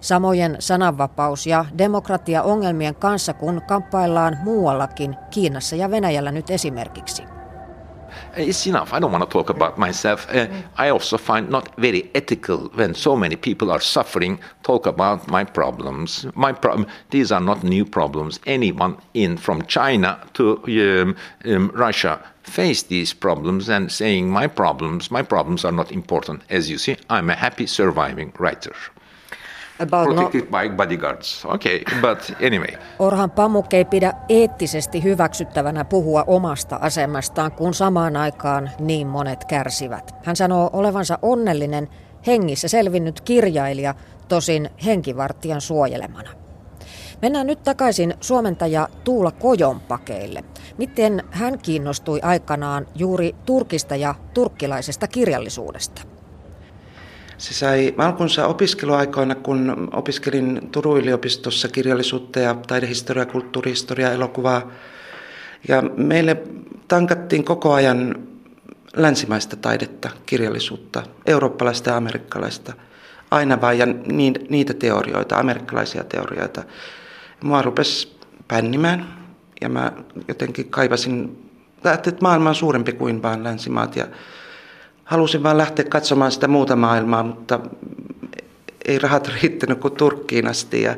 Samojen 0.00 0.56
sananvapaus- 0.58 1.46
ja 1.46 1.64
demokratia-ongelmien 1.78 2.94
kanssa 2.94 3.32
kun 3.32 3.62
kamppaillaan 3.68 4.38
muuallakin, 4.42 5.16
Kiinassa 5.30 5.76
ja 5.76 5.90
Venäjällä 5.90 6.32
nyt 6.32 6.50
esimerkiksi. 6.50 7.35
It's 8.36 8.66
enough. 8.66 8.92
I 8.92 8.98
don't 8.98 9.12
want 9.12 9.24
to 9.24 9.30
talk 9.30 9.50
about 9.50 9.78
myself. 9.78 10.26
Uh, 10.30 10.46
I 10.76 10.88
also 10.88 11.18
find 11.18 11.48
not 11.48 11.74
very 11.76 12.10
ethical 12.14 12.68
when 12.74 12.94
so 12.94 13.16
many 13.16 13.36
people 13.36 13.70
are 13.70 13.80
suffering. 13.80 14.38
Talk 14.62 14.86
about 14.86 15.28
my 15.28 15.44
problems. 15.44 16.26
My 16.34 16.52
problem. 16.52 16.86
These 17.10 17.32
are 17.32 17.40
not 17.40 17.62
new 17.62 17.84
problems. 17.84 18.40
Anyone 18.46 18.96
in 19.14 19.36
from 19.36 19.66
China 19.66 20.20
to 20.34 20.62
um, 20.66 21.16
um, 21.44 21.70
Russia 21.74 22.22
face 22.42 22.82
these 22.84 23.12
problems 23.12 23.68
and 23.68 23.90
saying 23.90 24.30
my 24.30 24.46
problems. 24.46 25.10
My 25.10 25.22
problems 25.22 25.64
are 25.64 25.72
not 25.72 25.90
important. 25.90 26.42
As 26.48 26.70
you 26.70 26.78
see, 26.78 26.96
I'm 27.10 27.30
a 27.30 27.34
happy 27.34 27.66
surviving 27.66 28.32
writer. 28.38 28.74
About 29.78 30.04
Protected 30.04 30.50
no... 30.50 30.58
by 30.58 30.76
bodyguards. 30.76 31.44
Okay, 31.44 31.80
but 32.00 32.36
anyway. 32.46 32.78
Orhan 32.98 33.30
Pamuk 33.30 33.74
ei 33.74 33.84
pidä 33.84 34.12
eettisesti 34.28 35.02
hyväksyttävänä 35.02 35.84
puhua 35.84 36.24
omasta 36.26 36.78
asemastaan, 36.80 37.52
kun 37.52 37.74
samaan 37.74 38.16
aikaan 38.16 38.70
niin 38.78 39.06
monet 39.06 39.44
kärsivät. 39.44 40.14
Hän 40.24 40.36
sanoo 40.36 40.70
olevansa 40.72 41.18
onnellinen, 41.22 41.88
hengissä 42.26 42.68
selvinnyt 42.68 43.20
kirjailija, 43.20 43.94
tosin 44.28 44.70
henkivartijan 44.84 45.60
suojelemana. 45.60 46.30
Mennään 47.22 47.46
nyt 47.46 47.62
takaisin 47.62 48.14
suomentaja 48.20 48.88
Tuula 49.04 49.30
Kojonpakeille. 49.30 50.44
Miten 50.78 51.22
hän 51.30 51.58
kiinnostui 51.58 52.20
aikanaan 52.22 52.86
juuri 52.94 53.34
Turkista 53.46 53.96
ja 53.96 54.14
turkkilaisesta 54.34 55.08
kirjallisuudesta? 55.08 56.15
Se 57.38 57.54
sai 57.54 57.94
alkunsa 57.98 58.46
opiskeluaikoina, 58.46 59.34
kun 59.34 59.88
opiskelin 59.92 60.68
Turun 60.72 60.98
yliopistossa 60.98 61.68
kirjallisuutta 61.68 62.40
ja 62.40 62.54
taidehistoriaa, 62.66 63.26
kulttuurihistoriaa, 63.26 64.12
elokuvaa. 64.12 64.70
Ja 65.68 65.82
meille 65.82 66.42
tankattiin 66.88 67.44
koko 67.44 67.72
ajan 67.72 68.14
länsimaista 68.96 69.56
taidetta, 69.56 70.10
kirjallisuutta, 70.26 71.02
eurooppalaista 71.26 71.90
ja 71.90 71.96
amerikkalaista. 71.96 72.72
Aina 73.30 73.60
vain 73.60 73.78
ja 73.78 73.86
niitä 74.48 74.74
teorioita, 74.74 75.38
amerikkalaisia 75.38 76.04
teorioita. 76.04 76.62
Mua 77.42 77.62
rupesi 77.62 78.18
pännimään 78.48 79.26
ja 79.60 79.68
mä 79.68 79.92
jotenkin 80.28 80.70
kaivasin, 80.70 81.38
että 81.94 82.12
maailma 82.20 82.48
on 82.48 82.54
suurempi 82.54 82.92
kuin 82.92 83.22
vain 83.22 83.44
länsimaat 83.44 83.96
ja 83.96 84.06
halusin 85.06 85.42
vaan 85.42 85.58
lähteä 85.58 85.84
katsomaan 85.84 86.32
sitä 86.32 86.48
muuta 86.48 86.76
maailmaa, 86.76 87.22
mutta 87.22 87.60
ei 88.84 88.98
rahat 88.98 89.30
riittänyt 89.42 89.80
kuin 89.80 89.94
Turkkiin 89.94 90.46
asti. 90.48 90.82
Ja 90.82 90.96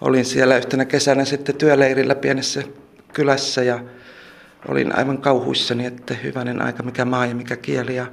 olin 0.00 0.24
siellä 0.24 0.56
yhtenä 0.56 0.84
kesänä 0.84 1.24
sitten 1.24 1.56
työleirillä 1.56 2.14
pienessä 2.14 2.62
kylässä 3.12 3.62
ja 3.62 3.80
olin 4.68 4.98
aivan 4.98 5.18
kauhuissani, 5.18 5.86
että 5.86 6.14
hyvänen 6.14 6.62
aika, 6.62 6.82
mikä 6.82 7.04
maa 7.04 7.26
ja 7.26 7.34
mikä 7.34 7.56
kieli. 7.56 7.96
Ja 7.96 8.06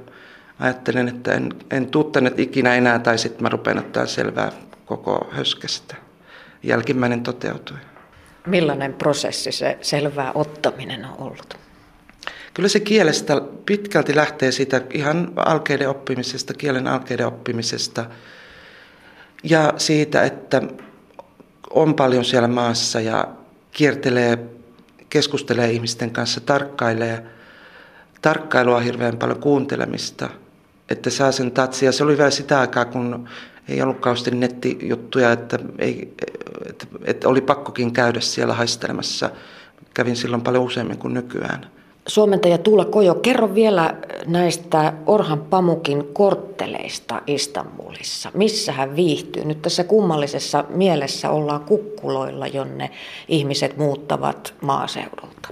ajattelin, 0.58 1.08
että 1.08 1.32
en, 1.32 1.52
en 1.70 1.86
tuu 1.86 2.04
tänne 2.04 2.32
ikinä 2.36 2.74
enää 2.74 2.98
tai 2.98 3.18
sitten 3.18 3.42
mä 3.42 3.48
rupean 3.48 3.78
ottaa 3.78 4.06
selvää 4.06 4.52
koko 4.86 5.28
höskestä. 5.32 5.96
Jälkimmäinen 6.62 7.22
toteutui. 7.22 7.76
Millainen 8.46 8.94
prosessi 8.94 9.52
se 9.52 9.78
selvää 9.80 10.32
ottaminen 10.34 11.04
on 11.04 11.14
ollut? 11.18 11.69
Kyllä 12.60 12.68
se 12.68 12.80
kielestä 12.80 13.40
pitkälti 13.66 14.16
lähtee 14.16 14.52
siitä 14.52 14.82
ihan 14.94 15.32
alkeiden 15.36 15.88
oppimisesta, 15.88 16.54
kielen 16.54 16.86
alkeiden 16.86 17.26
oppimisesta 17.26 18.06
ja 19.42 19.74
siitä, 19.76 20.22
että 20.22 20.62
on 21.70 21.94
paljon 21.94 22.24
siellä 22.24 22.48
maassa 22.48 23.00
ja 23.00 23.28
kiertelee, 23.72 24.38
keskustelee 25.10 25.70
ihmisten 25.70 26.10
kanssa, 26.10 26.40
tarkkailee. 26.40 27.24
Tarkkailua 28.22 28.80
hirveän 28.80 29.16
paljon 29.16 29.40
kuuntelemista, 29.40 30.30
että 30.88 31.10
saa 31.10 31.32
sen 31.32 31.50
tatsia. 31.50 31.92
Se 31.92 32.04
oli 32.04 32.18
vielä 32.18 32.30
sitä 32.30 32.60
aikaa, 32.60 32.84
kun 32.84 33.28
ei 33.68 33.82
ollut 33.82 34.00
kauheasti 34.00 34.30
nettijuttuja, 34.30 35.32
että, 35.32 35.58
ei, 35.78 36.14
että, 36.68 36.86
että 37.04 37.28
oli 37.28 37.40
pakkokin 37.40 37.92
käydä 37.92 38.20
siellä 38.20 38.54
haistelemassa. 38.54 39.30
Kävin 39.94 40.16
silloin 40.16 40.42
paljon 40.42 40.64
useammin 40.64 40.98
kuin 40.98 41.14
nykyään. 41.14 41.79
Suomentaja 42.10 42.58
Tuula 42.58 42.84
Kojo, 42.84 43.14
kerro 43.14 43.54
vielä 43.54 43.94
näistä 44.26 44.92
Orhan 45.06 45.40
Pamukin 45.40 46.04
kortteleista 46.12 47.22
Istanbulissa. 47.26 48.30
Missä 48.34 48.72
hän 48.72 48.96
viihtyy? 48.96 49.44
Nyt 49.44 49.62
tässä 49.62 49.84
kummallisessa 49.84 50.64
mielessä 50.68 51.30
ollaan 51.30 51.60
kukkuloilla, 51.60 52.46
jonne 52.46 52.90
ihmiset 53.28 53.76
muuttavat 53.76 54.54
maaseudulta. 54.60 55.48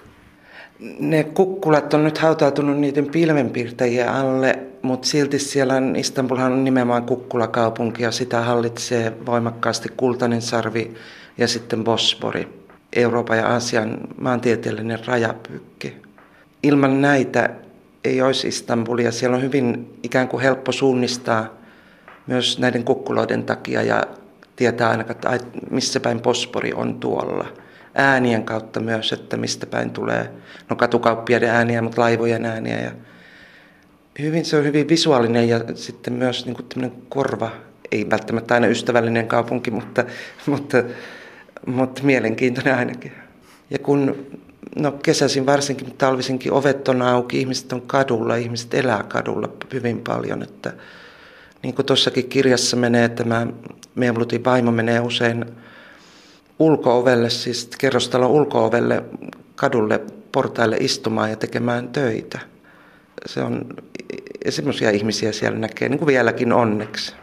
Ne 0.98 1.24
kukkulat 1.24 1.94
on 1.94 2.04
nyt 2.04 2.18
hautautunut 2.18 2.76
niiden 2.76 3.10
pilvenpiirtäjien 3.10 4.08
alle, 4.08 4.58
mutta 4.82 5.08
silti 5.08 5.38
siellä 5.38 5.74
on, 5.74 5.96
Istanbulhan 5.96 6.52
on 6.52 6.64
nimenomaan 6.64 7.06
kukkulakaupunki 7.06 8.02
ja 8.02 8.10
sitä 8.10 8.40
hallitsee 8.40 9.12
voimakkaasti 9.26 9.88
kultainen 9.96 10.42
sarvi 10.42 10.94
ja 11.38 11.48
sitten 11.48 11.84
Bosfori, 11.84 12.48
Euroopan 12.96 13.38
ja 13.38 13.48
Aasian 13.48 13.98
maantieteellinen 14.20 15.06
rajapyykki 15.06 16.07
ilman 16.62 17.00
näitä 17.00 17.50
ei 18.04 18.22
olisi 18.22 18.48
Istanbulia. 18.48 19.12
Siellä 19.12 19.36
on 19.36 19.42
hyvin 19.42 19.98
ikään 20.02 20.28
kuin 20.28 20.42
helppo 20.42 20.72
suunnistaa 20.72 21.54
myös 22.26 22.58
näiden 22.58 22.84
kukkuloiden 22.84 23.44
takia 23.44 23.82
ja 23.82 24.02
tietää 24.56 24.90
aina, 24.90 25.04
että 25.10 25.38
missä 25.70 26.00
päin 26.00 26.20
Pospori 26.20 26.72
on 26.72 27.00
tuolla. 27.00 27.48
Äänien 27.94 28.44
kautta 28.44 28.80
myös, 28.80 29.12
että 29.12 29.36
mistä 29.36 29.66
päin 29.66 29.90
tulee, 29.90 30.30
no 30.70 30.76
katukauppiaiden 30.76 31.50
ääniä, 31.50 31.82
mutta 31.82 32.00
laivojen 32.00 32.44
ääniä. 32.44 32.80
Ja 32.80 32.90
hyvin, 34.18 34.44
se 34.44 34.56
on 34.56 34.64
hyvin 34.64 34.88
visuaalinen 34.88 35.48
ja 35.48 35.60
sitten 35.74 36.12
myös 36.12 36.46
niin 36.46 36.56
kuin 36.56 36.92
korva, 37.08 37.50
ei 37.92 38.10
välttämättä 38.10 38.54
aina 38.54 38.66
ystävällinen 38.66 39.26
kaupunki, 39.26 39.70
mutta, 39.70 40.04
mutta, 40.46 40.82
mutta 41.66 42.02
mielenkiintoinen 42.02 42.74
ainakin. 42.74 43.12
Ja 43.70 43.78
kun 43.78 44.26
no 44.76 44.92
kesäisin 44.92 45.46
varsinkin, 45.46 45.86
mutta 45.86 46.06
talvisinkin 46.06 46.52
ovet 46.52 46.88
on 46.88 47.02
auki, 47.02 47.38
ihmiset 47.40 47.72
on 47.72 47.82
kadulla, 47.82 48.36
ihmiset 48.36 48.74
elää 48.74 49.02
kadulla 49.02 49.48
hyvin 49.72 50.00
paljon. 50.00 50.42
Että, 50.42 50.72
niin 51.62 51.74
kuin 51.74 51.86
tuossakin 51.86 52.28
kirjassa 52.28 52.76
menee, 52.76 53.08
tämä 53.08 53.46
Mevlutin 53.94 54.44
vaimo 54.44 54.70
menee 54.70 55.00
usein 55.00 55.44
ulkoovelle, 56.58 57.30
siis 57.30 57.70
kerrostalon 57.78 58.30
ulkoovelle 58.30 59.04
kadulle 59.56 60.00
portaille 60.32 60.76
istumaan 60.80 61.30
ja 61.30 61.36
tekemään 61.36 61.88
töitä. 61.88 62.38
Se 63.26 63.42
on, 63.42 63.64
ja 64.44 64.52
semmoisia 64.52 64.90
ihmisiä 64.90 65.32
siellä 65.32 65.58
näkee, 65.58 65.88
niin 65.88 65.98
kuin 65.98 66.06
vieläkin 66.06 66.52
onneksi 66.52 67.14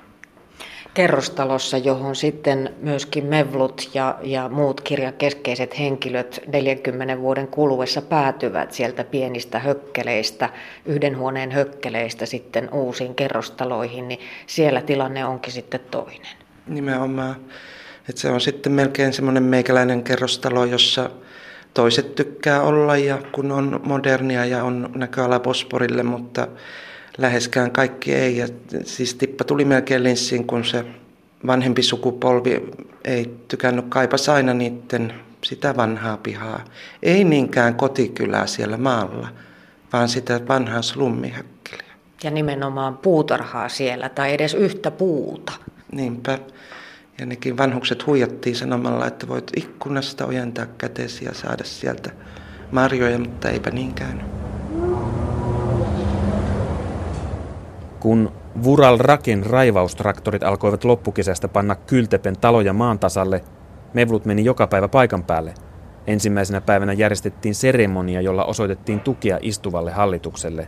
kerrostalossa, 0.95 1.77
johon 1.77 2.15
sitten 2.15 2.75
myöskin 2.81 3.25
Mevlut 3.25 3.89
ja, 3.93 4.19
ja 4.23 4.49
muut 4.49 4.81
kirjan 4.81 5.13
keskeiset 5.13 5.79
henkilöt 5.79 6.39
40 6.47 7.19
vuoden 7.19 7.47
kuluessa 7.47 8.01
päätyvät 8.01 8.71
sieltä 8.71 9.03
pienistä 9.03 9.59
hökkeleistä, 9.59 10.49
yhden 10.85 11.17
huoneen 11.17 11.51
hökkeleistä 11.51 12.25
sitten 12.25 12.73
uusiin 12.73 13.15
kerrostaloihin, 13.15 14.07
niin 14.07 14.19
siellä 14.47 14.81
tilanne 14.81 15.25
onkin 15.25 15.53
sitten 15.53 15.79
toinen. 15.91 16.37
Nimenomaan. 16.67 17.35
Että 18.09 18.21
se 18.21 18.29
on 18.29 18.41
sitten 18.41 18.71
melkein 18.71 19.13
semmoinen 19.13 19.43
meikäläinen 19.43 20.03
kerrostalo, 20.03 20.65
jossa 20.65 21.09
toiset 21.73 22.15
tykkää 22.15 22.61
olla 22.61 22.97
ja 22.97 23.17
kun 23.31 23.51
on 23.51 23.79
modernia 23.83 24.45
ja 24.45 24.63
on 24.63 24.89
näköala 24.95 25.39
Bosporille, 25.39 26.03
mutta 26.03 26.47
läheskään 27.17 27.71
kaikki 27.71 28.15
ei. 28.15 28.37
Ja 28.37 28.47
siis 28.83 29.15
tippa 29.15 29.43
tuli 29.43 29.65
melkein 29.65 30.03
linssiin, 30.03 30.47
kun 30.47 30.65
se 30.65 30.85
vanhempi 31.47 31.83
sukupolvi 31.83 32.61
ei 33.05 33.35
tykännyt 33.47 33.85
kaipas 33.89 34.29
aina 34.29 34.53
niiden 34.53 35.13
sitä 35.43 35.77
vanhaa 35.77 36.17
pihaa. 36.17 36.63
Ei 37.03 37.23
niinkään 37.23 37.75
kotikylää 37.75 38.47
siellä 38.47 38.77
maalla, 38.77 39.27
vaan 39.93 40.09
sitä 40.09 40.47
vanhaa 40.47 40.81
slummihäkkeliä. 40.81 41.85
Ja 42.23 42.31
nimenomaan 42.31 42.97
puutarhaa 42.97 43.69
siellä, 43.69 44.09
tai 44.09 44.33
edes 44.33 44.53
yhtä 44.53 44.91
puuta. 44.91 45.53
Niinpä. 45.91 46.39
Ja 47.19 47.25
nekin 47.25 47.57
vanhukset 47.57 48.07
huijattiin 48.07 48.55
sanomalla, 48.55 49.07
että 49.07 49.27
voit 49.27 49.51
ikkunasta 49.55 50.25
ojentaa 50.25 50.65
kätesi 50.65 51.25
ja 51.25 51.33
saada 51.33 51.63
sieltä 51.63 52.11
marjoja, 52.71 53.19
mutta 53.19 53.49
eipä 53.49 53.69
niin 53.69 53.93
käynyt. 53.93 54.44
Kun 57.99 58.31
Vural 58.63 58.97
Rakin 58.97 59.45
raivaustraktorit 59.45 60.43
alkoivat 60.43 60.83
loppukesästä 60.83 61.47
panna 61.47 61.75
kyltepen 61.75 62.37
taloja 62.37 62.73
maan 62.73 62.99
tasalle, 62.99 63.41
Mevlut 63.95 64.25
meni 64.25 64.45
joka 64.45 64.67
päivä 64.67 64.87
paikan 64.87 65.23
päälle. 65.23 65.53
Ensimmäisenä 66.07 66.61
päivänä 66.61 66.93
järjestettiin 66.93 67.55
seremonia, 67.55 68.21
jolla 68.21 68.45
osoitettiin 68.45 68.99
tukea 68.99 69.39
istuvalle 69.41 69.91
hallitukselle. 69.91 70.67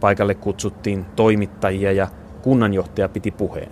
Paikalle 0.00 0.34
kutsuttiin 0.34 1.04
toimittajia 1.16 1.92
ja 1.92 2.08
kunnanjohtaja 2.42 3.08
piti 3.08 3.30
puheen. 3.30 3.68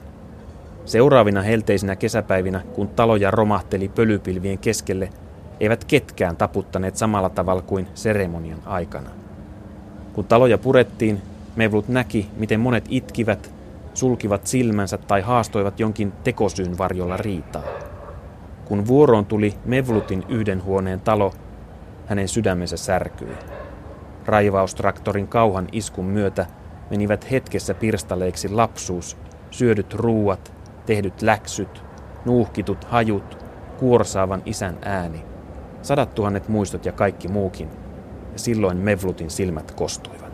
Seuraavina 0.85 1.43
helteisinä 1.43 1.97
kesäpäivinä, 1.97 2.61
kun 2.75 2.89
taloja 2.89 3.31
romahteli 3.31 3.89
pölypilvien 3.89 4.59
keskelle, 4.59 5.11
eivät 5.61 5.85
ketkään 5.85 6.37
taputtaneet 6.37 6.97
samalla 6.97 7.29
tavalla 7.29 7.63
kuin 7.63 7.89
seremonian 7.95 8.63
aikana. 8.67 9.11
Kun 10.13 10.25
taloja 10.25 10.59
purettiin, 10.59 11.23
Mevlut 11.57 11.89
näki, 11.89 12.31
miten 12.37 12.61
monet 12.61 12.85
itkivät, 12.89 13.55
sulkivat 13.95 14.47
silmänsä 14.47 14.99
tai 14.99 15.21
haastoivat 15.21 15.81
jonkin 15.81 16.13
tekosyyn 16.25 16.79
varjolla 16.79 17.17
riitaa. 17.17 17.63
Kun 18.65 18.87
vuoroon 18.87 19.27
tuli 19.27 19.55
Mevlutin 19.65 20.25
yhden 20.29 20.65
huoneen 20.65 21.01
talo, 21.01 21.33
hänen 22.07 22.29
sydämensä 22.29 22.77
särkyi. 22.77 23.37
Raivaustraktorin 24.27 25.29
kauhan 25.29 25.69
iskun 25.73 26.05
myötä 26.05 26.47
menivät 26.91 27.31
hetkessä 27.31 27.75
pirstaleiksi 27.75 28.49
lapsuus, 28.49 29.17
syödyt 29.51 29.95
ruuat, 29.95 30.53
tehdyt 30.87 31.23
läksyt, 31.23 31.85
nuuhkitut 32.25 32.85
hajut, 32.85 33.39
kuorsaavan 33.79 34.43
isän 34.47 34.79
ääni, 34.85 35.25
sadat 35.83 36.15
tuhannet 36.15 36.49
muistot 36.49 36.87
ja 36.87 36.93
kaikki 36.93 37.29
muukin. 37.29 37.69
Ja 38.33 38.39
silloin 38.39 38.77
Mevlutin 38.77 39.31
silmät 39.31 39.73
kostuivat. 39.73 40.32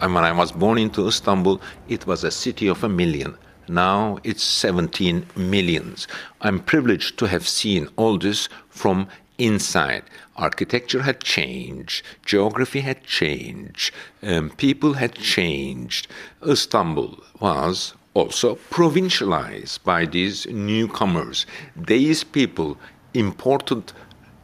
And 0.00 0.14
when 0.14 0.24
I 0.24 0.32
was 0.32 0.52
born 0.52 0.78
into 0.78 1.06
Istanbul, 1.06 1.60
it 1.88 2.06
was 2.06 2.24
a 2.24 2.30
city 2.30 2.68
of 2.68 2.82
a 2.82 2.88
million. 2.88 3.36
Now 3.68 4.18
it's 4.24 4.42
17 4.42 5.26
millions. 5.36 6.08
I'm 6.40 6.58
privileged 6.58 7.18
to 7.18 7.26
have 7.26 7.46
seen 7.46 7.88
all 7.96 8.18
this 8.18 8.48
from 8.68 9.08
inside. 9.38 10.02
Architecture 10.36 11.02
had 11.02 11.20
changed, 11.20 12.04
geography 12.24 12.80
had 12.80 13.04
changed, 13.04 13.92
um, 14.22 14.50
people 14.50 14.94
had 14.94 15.14
changed. 15.14 16.08
Istanbul 16.46 17.22
was 17.38 17.94
also 18.14 18.56
provincialized 18.70 19.82
by 19.84 20.04
these 20.04 20.46
newcomers. 20.46 21.46
These 21.76 22.24
people 22.24 22.76
imported, 23.14 23.92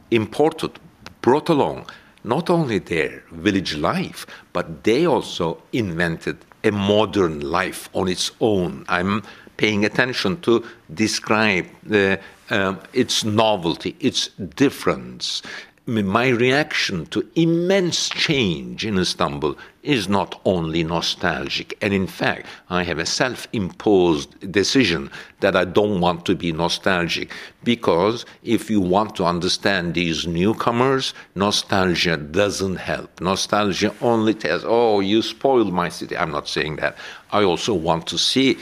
imported, 0.09 0.79
brought 1.21 1.49
along 1.49 1.87
not 2.23 2.49
only 2.49 2.79
their 2.79 3.23
village 3.31 3.75
life, 3.75 4.25
but 4.53 4.83
they 4.83 5.05
also 5.05 5.61
invented 5.71 6.37
a 6.63 6.71
modern 6.71 7.39
life 7.39 7.89
on 7.93 8.07
its 8.07 8.31
own. 8.41 8.85
I'm 8.89 9.23
paying 9.57 9.85
attention 9.85 10.39
to 10.41 10.63
describe 10.93 11.65
the, 11.83 12.19
uh, 12.49 12.75
its 12.93 13.23
novelty, 13.23 13.95
its 13.99 14.27
difference, 14.55 15.41
my 15.87 16.27
reaction 16.27 17.05
to 17.07 17.25
immense 17.35 18.09
change 18.09 18.85
in 18.85 18.97
Istanbul 18.97 19.57
is 19.83 20.09
not 20.09 20.39
only 20.43 20.83
nostalgic. 20.83 21.77
And 21.81 21.93
in 21.93 22.07
fact, 22.07 22.45
I 22.69 22.83
have 22.83 22.99
a 22.99 23.05
self 23.05 23.47
imposed 23.53 24.51
decision 24.51 25.09
that 25.39 25.55
I 25.55 25.63
don't 25.63 26.01
want 26.01 26.25
to 26.25 26.35
be 26.35 26.51
nostalgic 26.51 27.31
because 27.63 28.25
if 28.43 28.69
you 28.69 28.81
want 28.81 29.15
to 29.15 29.23
understand 29.23 29.93
these 29.93 30.27
newcomers, 30.27 31.13
nostalgia 31.35 32.17
doesn't 32.17 32.75
help. 32.75 33.21
Nostalgia 33.21 33.95
only 34.01 34.33
tells, 34.33 34.63
oh, 34.65 34.99
you 34.99 35.21
spoiled 35.21 35.71
my 35.71 35.87
city. 35.87 36.17
I'm 36.17 36.31
not 36.31 36.49
saying 36.49 36.75
that. 36.77 36.97
I 37.31 37.43
also 37.43 37.73
want 37.73 38.07
to 38.07 38.17
see 38.17 38.57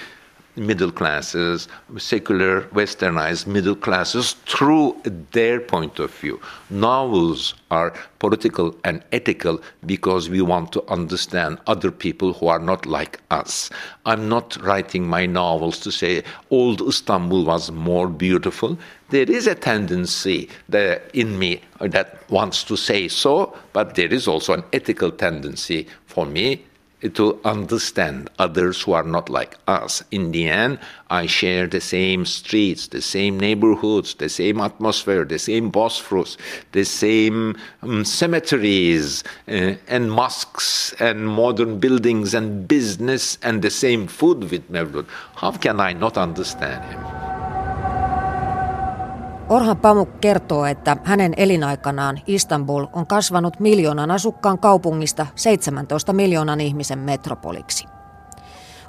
middle 0.56 0.91
classes, 0.91 1.68
secular, 1.98 2.62
westernized 2.74 3.48
middle 3.48 3.76
classes 3.76 4.34
through 4.46 4.96
their 5.32 5.60
point 5.60 6.00
of 6.00 6.13
view. 6.13 6.39
Novels 6.70 7.54
are 7.72 7.94
political 8.20 8.76
and 8.84 9.04
ethical 9.12 9.62
because 9.86 10.30
we 10.30 10.41
want 10.41 10.72
to 10.72 10.84
understand 10.89 11.60
other 11.68 11.91
people 11.91 12.34
who 12.34 12.48
are 12.48 12.60
not 12.60 12.86
like 12.86 13.20
us. 13.32 13.70
I'm 14.06 14.30
not 14.30 14.58
writing 14.63 15.08
my 15.08 15.26
novels 15.26 15.80
to 15.80 15.91
say 15.91 16.24
old 16.50 16.82
Istanbul 16.82 17.46
was 17.46 17.72
more 17.72 18.08
beautiful. 18.08 18.78
There 19.10 19.30
is 19.30 19.48
a 19.48 19.56
tendency 19.56 20.50
in 21.13 21.38
me 21.38 21.62
that 21.80 22.30
wants 22.30 22.63
to 22.65 22.76
say 22.76 23.08
so, 23.08 23.56
but 23.74 23.96
there 23.96 24.12
is 24.12 24.28
also 24.28 24.54
an 24.54 24.63
ethical 24.74 25.12
tendency 25.12 25.88
for 26.06 26.26
me 26.26 26.65
to 27.14 27.40
understand 27.46 28.30
others 28.40 28.82
who 28.82 28.94
are 28.94 29.04
not 29.04 29.30
like 29.30 29.58
us. 29.68 30.04
In 30.12 30.32
the 30.32 30.48
end, 30.48 30.80
I 31.10 31.26
share 31.26 31.68
the 31.68 31.82
same 31.82 32.26
streets, 32.26 32.88
the 32.88 33.02
same 33.02 33.40
neighborhoods, 33.40 34.16
the 34.16 34.30
same 34.30 34.60
atmosphere, 34.60 35.26
the 35.26 35.40
same 35.40 35.70
Bosphorus, 35.70 36.38
the 36.72 36.84
same 36.84 37.58
um, 37.82 38.06
cemeteries 38.06 39.24
uh, 39.48 39.76
and 39.88 40.12
mosques 40.12 40.94
and 41.00 41.28
modern 41.28 41.80
buildings 41.80 42.34
and 42.34 42.68
business 42.68 43.38
and 43.44 43.62
the 43.62 43.70
same 43.70 44.08
food 44.08 44.50
with 44.50 44.72
Mevlud. 44.72 45.08
How 45.36 45.52
can 45.52 45.80
I 45.80 45.94
not 45.94 46.18
understand 46.18 46.84
him? 46.86 47.45
Orhan 49.50 49.78
Pamuk 49.78 50.22
kertoo, 50.22 50.66
että 50.66 50.98
hänen 51.04 51.34
elinaikanaan 51.38 52.20
Istanbul 52.28 52.86
on 52.94 53.08
kasvanut 53.08 53.60
miljoonan 53.60 54.12
asukkaan 54.12 54.60
kaupungista 54.60 55.28
17 55.36 56.14
miljoonan 56.14 56.62
ihmisen 56.62 57.00
metropoliksi. 57.00 57.86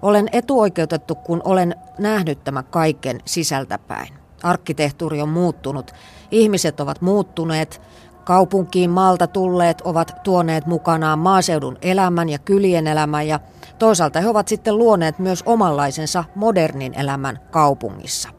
Olen 0.03 0.29
etuoikeutettu, 0.33 1.15
kun 1.15 1.41
olen 1.45 1.75
nähnyt 1.99 2.45
tämän 2.45 2.65
kaiken 2.65 3.21
sisältäpäin. 3.25 4.15
Arkkitehtuuri 4.43 5.23
on 5.23 5.29
muuttunut, 5.29 5.93
ihmiset 6.31 6.81
ovat 6.81 7.01
muuttuneet, 7.01 7.83
kaupunkiin 8.25 8.91
maalta 8.91 9.27
tulleet 9.27 9.81
ovat 9.81 10.17
tuoneet 10.23 10.67
mukanaan 10.67 11.19
maaseudun 11.19 11.79
elämän 11.83 12.29
ja 12.29 12.39
kylien 12.39 12.87
elämän 12.87 13.29
ja 13.29 13.41
toisaalta 13.79 14.21
he 14.21 14.29
ovat 14.29 14.49
sitten 14.49 14.79
luoneet 14.79 15.19
myös 15.19 15.43
omanlaisensa 15.47 16.25
modernin 16.35 16.95
elämän 16.95 17.41
kaupungissa. 17.51 18.36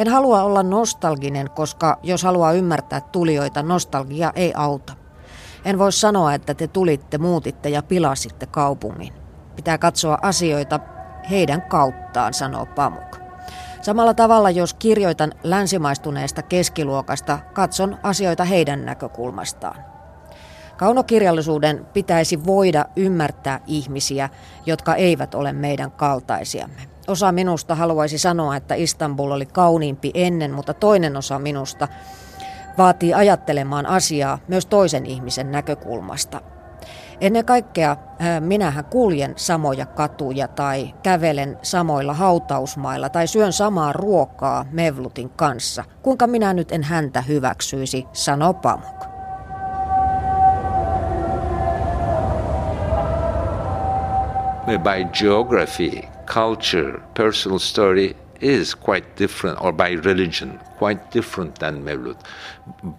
En 0.00 0.08
halua 0.08 0.42
olla 0.42 0.62
nostalginen, 0.62 1.50
koska 1.50 1.98
jos 2.02 2.22
haluaa 2.22 2.52
ymmärtää 2.52 3.00
tulijoita, 3.00 3.62
nostalgia 3.62 4.32
ei 4.34 4.52
auta. 4.56 4.92
En 5.64 5.78
voi 5.78 5.92
sanoa, 5.92 6.34
että 6.34 6.54
te 6.54 6.68
tulitte, 6.68 7.18
muutitte 7.18 7.68
ja 7.68 7.82
pilasitte 7.82 8.46
kaupungin. 8.46 9.12
Pitää 9.56 9.78
katsoa 9.78 10.18
asioita 10.22 10.80
heidän 11.30 11.62
kauttaan, 11.62 12.34
sanoo 12.34 12.66
Pamuk. 12.66 13.16
Samalla 13.82 14.14
tavalla, 14.14 14.50
jos 14.50 14.74
kirjoitan 14.74 15.32
länsimaistuneesta 15.42 16.42
keskiluokasta, 16.42 17.38
katson 17.52 17.98
asioita 18.02 18.44
heidän 18.44 18.86
näkökulmastaan. 18.86 19.84
Kaunokirjallisuuden 20.76 21.86
pitäisi 21.92 22.46
voida 22.46 22.84
ymmärtää 22.96 23.60
ihmisiä, 23.66 24.28
jotka 24.66 24.94
eivät 24.94 25.34
ole 25.34 25.52
meidän 25.52 25.90
kaltaisiamme. 25.90 26.89
Osa 27.10 27.32
minusta 27.32 27.74
haluaisi 27.74 28.18
sanoa, 28.18 28.56
että 28.56 28.74
Istanbul 28.74 29.30
oli 29.30 29.46
kauniimpi 29.46 30.10
ennen, 30.14 30.52
mutta 30.52 30.74
toinen 30.74 31.16
osa 31.16 31.38
minusta 31.38 31.88
vaatii 32.78 33.14
ajattelemaan 33.14 33.86
asiaa 33.86 34.38
myös 34.48 34.66
toisen 34.66 35.06
ihmisen 35.06 35.52
näkökulmasta. 35.52 36.40
Ennen 37.20 37.44
kaikkea 37.44 37.96
minähän 38.40 38.84
kuljen 38.84 39.32
samoja 39.36 39.86
katuja 39.86 40.48
tai 40.48 40.94
kävelen 41.02 41.58
samoilla 41.62 42.14
hautausmailla 42.14 43.08
tai 43.08 43.26
syön 43.26 43.52
samaa 43.52 43.92
ruokaa 43.92 44.66
Mevlutin 44.70 45.30
kanssa. 45.30 45.84
Kuinka 46.02 46.26
minä 46.26 46.52
nyt 46.52 46.72
en 46.72 46.82
häntä 46.82 47.20
hyväksyisi, 47.22 48.06
sanoo 48.12 48.54
Pamuk. 48.54 49.04
By 54.66 55.04
geography, 55.18 56.02
culture, 56.30 57.02
personal 57.14 57.58
story 57.58 58.14
is 58.40 58.72
quite 58.72 59.16
different, 59.16 59.60
or 59.60 59.72
by 59.72 59.90
religion, 59.90 60.60
quite 60.78 61.10
different 61.10 61.58
than 61.58 61.84
Mevlut. 61.84 62.20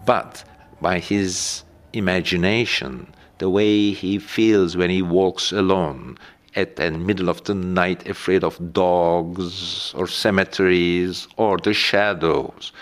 But 0.05 0.43
by 0.81 0.99
his 0.99 1.63
imagination, 1.93 3.07
the 3.37 3.49
way 3.49 3.91
he 3.91 4.19
feels 4.19 4.75
when 4.75 4.89
he 4.89 5.01
walks 5.01 5.53
alone 5.53 6.17
at 6.57 6.75
the 6.75 6.91
middle 6.91 7.29
of 7.29 7.41
the 7.45 7.55
night, 7.55 8.05
afraid 8.05 8.43
of 8.43 8.73
dogs 8.73 9.93
or 9.95 10.07
cemeteries 10.07 11.29
or 11.37 11.57
the 11.57 11.73
shadows, 11.73 12.73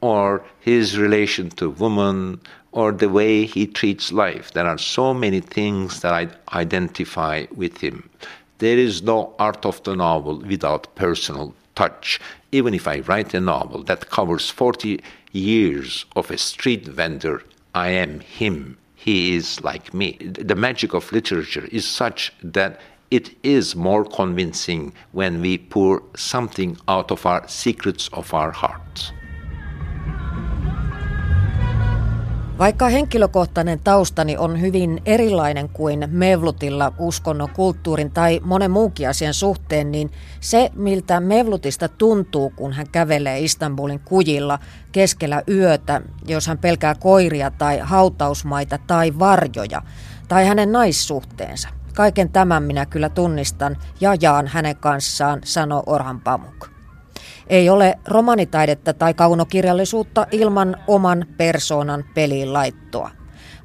or 0.00 0.44
his 0.58 0.98
relation 0.98 1.48
to 1.50 1.70
woman, 1.70 2.40
or 2.72 2.90
the 2.90 3.08
way 3.08 3.44
he 3.44 3.68
treats 3.68 4.10
life. 4.10 4.50
There 4.52 4.66
are 4.66 4.78
so 4.78 5.14
many 5.14 5.40
things 5.40 6.00
that 6.00 6.12
I 6.12 6.58
identify 6.58 7.46
with 7.54 7.78
him. 7.78 8.10
There 8.62 8.78
is 8.78 9.02
no 9.02 9.34
art 9.40 9.66
of 9.66 9.82
the 9.82 9.96
novel 9.96 10.38
without 10.38 10.94
personal 10.94 11.52
touch. 11.74 12.20
Even 12.52 12.74
if 12.74 12.86
I 12.86 13.00
write 13.00 13.34
a 13.34 13.40
novel 13.40 13.82
that 13.82 14.08
covers 14.08 14.50
40 14.50 15.02
years 15.32 16.04
of 16.14 16.30
a 16.30 16.38
street 16.38 16.86
vendor, 16.86 17.42
I 17.74 17.88
am 17.88 18.20
him. 18.20 18.78
He 18.94 19.34
is 19.34 19.64
like 19.64 19.92
me. 19.92 20.12
The 20.20 20.54
magic 20.54 20.94
of 20.94 21.10
literature 21.10 21.66
is 21.72 21.88
such 21.88 22.32
that 22.40 22.80
it 23.10 23.34
is 23.42 23.74
more 23.74 24.04
convincing 24.04 24.92
when 25.10 25.40
we 25.40 25.58
pour 25.58 26.04
something 26.14 26.78
out 26.86 27.10
of 27.10 27.26
our 27.26 27.48
secrets 27.48 28.08
of 28.12 28.32
our 28.32 28.52
hearts. 28.52 29.10
Vaikka 32.62 32.88
henkilökohtainen 32.88 33.80
taustani 33.80 34.36
on 34.36 34.60
hyvin 34.60 35.02
erilainen 35.06 35.68
kuin 35.68 36.08
Mevlutilla 36.10 36.92
uskonnon, 36.98 37.48
kulttuurin 37.50 38.10
tai 38.10 38.40
monen 38.44 38.70
muunkin 38.70 39.08
asian 39.08 39.34
suhteen, 39.34 39.92
niin 39.92 40.10
se, 40.40 40.70
miltä 40.74 41.20
Mevlutista 41.20 41.88
tuntuu, 41.88 42.50
kun 42.50 42.72
hän 42.72 42.86
kävelee 42.92 43.38
Istanbulin 43.38 44.00
kujilla 44.00 44.58
keskellä 44.92 45.42
yötä, 45.48 46.00
jos 46.26 46.46
hän 46.46 46.58
pelkää 46.58 46.94
koiria 46.94 47.50
tai 47.50 47.78
hautausmaita 47.78 48.78
tai 48.86 49.18
varjoja, 49.18 49.82
tai 50.28 50.46
hänen 50.46 50.72
naissuhteensa. 50.72 51.68
Kaiken 51.94 52.30
tämän 52.30 52.62
minä 52.62 52.86
kyllä 52.86 53.08
tunnistan 53.08 53.76
ja 54.00 54.14
jaan 54.20 54.46
hänen 54.46 54.76
kanssaan, 54.76 55.40
sanoo 55.44 55.82
Orhan 55.86 56.20
Pamuk. 56.20 56.81
Ei 57.52 57.70
ole 57.70 57.98
romanitaidetta 58.08 58.94
tai 58.94 59.14
kaunokirjallisuutta 59.14 60.26
ilman 60.30 60.76
oman 60.86 61.26
persoonan 61.36 62.04
peliin 62.14 62.52
laittoa. 62.52 63.10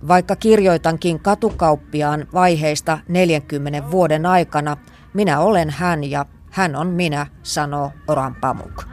Vaikka 0.08 0.36
kirjoitankin 0.36 1.20
katukauppiaan 1.20 2.28
vaiheista 2.34 3.00
40 3.08 3.92
vuoden 3.92 4.26
aikana, 4.26 4.78
minä 5.14 5.40
olen 5.40 5.70
hän 5.70 6.04
ja 6.04 6.26
hän 6.52 6.76
on 6.76 6.88
minä, 6.88 7.28
sanoo 7.44 7.92
Oran 8.08 8.36
Pamuk. 8.36 8.84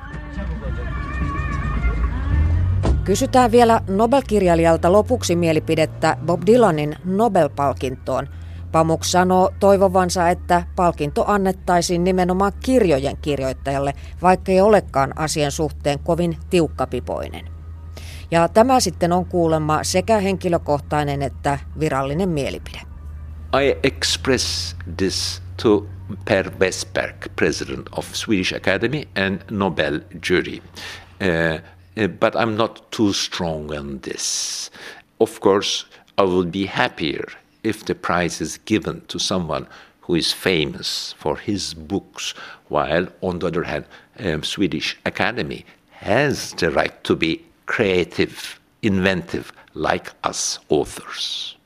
Kysytään 3.05 3.53
vielä 3.53 3.80
Nobelkirjailijalta 3.88 4.92
lopuksi 4.92 5.36
mielipidettä 5.36 6.16
Bob 6.26 6.42
Dylanin 6.47 6.97
Nobel-palkintoon– 7.05 8.28
Pamuk 8.75 9.05
sanoo 9.05 9.53
toivovansa, 9.61 10.29
että 10.29 10.62
palkinto 10.77 11.25
annettaisiin 11.27 12.05
nimenomaan 12.05 12.53
kirjojen 12.64 13.16
kirjoittajalle, 13.16 13.93
vaikka 14.22 14.53
ei 14.53 14.61
olekaan 14.61 15.18
asian 15.18 15.53
suhteen 15.53 15.99
kovin 15.99 16.37
tiukkapipoinen. 16.51 17.49
Ja 18.31 18.49
tämä 18.49 18.81
sitten 18.81 19.12
on 19.12 19.27
kuulemma 19.27 19.85
sekä 19.85 20.18
henkilökohtainen 20.18 21.22
että 21.22 21.59
virallinen 21.81 22.29
mielipide. 22.29 22.81
I 23.62 23.77
express 23.83 24.77
this 24.97 25.43
to 25.62 25.87
Per 26.25 26.51
Westberg, 26.61 27.16
president 27.37 27.89
of 27.97 28.07
Swedish 28.12 28.55
Academy 28.57 29.03
and 29.27 29.41
Nobel 29.51 30.01
jury. 30.29 30.59
Uh, 30.59 31.61
uh 32.05 32.09
but 32.09 32.35
I'm 32.35 32.57
not 32.57 32.91
too 32.97 33.12
strong 33.12 33.70
on 33.79 34.01
this. 34.01 34.70
Of 35.20 35.41
course, 35.41 35.87
I 36.18 36.22
would 36.22 36.51
be 36.51 36.66
happier 36.66 37.43
if 37.65 37.85
the 37.85 37.95
prize 37.95 38.41
is 38.41 38.59
given 38.59 39.01
to 39.09 39.19
someone 39.19 39.67
who 40.03 40.15
is 40.15 40.33
famous 40.33 41.15
for 41.19 41.37
his 41.37 41.75
books, 41.75 42.35
while 42.69 43.09
on 43.23 43.39
the 43.39 43.47
other 43.47 43.65
hand, 43.65 43.87
um, 44.21 44.43
Swedish 44.43 44.97
Academy 45.07 45.65
has 45.91 46.53
the 46.53 46.71
right 46.71 47.03
to 47.05 47.17
be 47.17 47.43
creative, 47.67 48.61
inventive, 48.83 49.53
like 49.73 50.12
us 50.23 50.59
authors. 50.69 51.57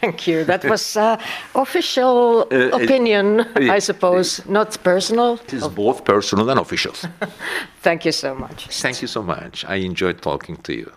Thank 0.00 0.26
you. 0.26 0.44
That 0.44 0.64
was 0.64 0.96
uh, 0.96 1.18
official 1.54 2.46
uh, 2.50 2.82
opinion, 2.82 3.46
I 3.56 3.78
suppose, 3.78 4.44
not 4.46 4.82
personal. 4.82 5.34
It 5.44 5.52
is 5.52 5.68
both 5.68 6.04
personal 6.04 6.48
and 6.48 6.58
official. 6.58 6.94
Thank 7.82 8.06
you 8.06 8.12
so 8.12 8.34
much. 8.34 8.68
Thank 8.80 9.02
you 9.02 9.08
so 9.08 9.22
much. 9.22 9.64
I 9.66 9.76
enjoyed 9.76 10.22
talking 10.22 10.56
to 10.66 10.72
you. 10.74 10.90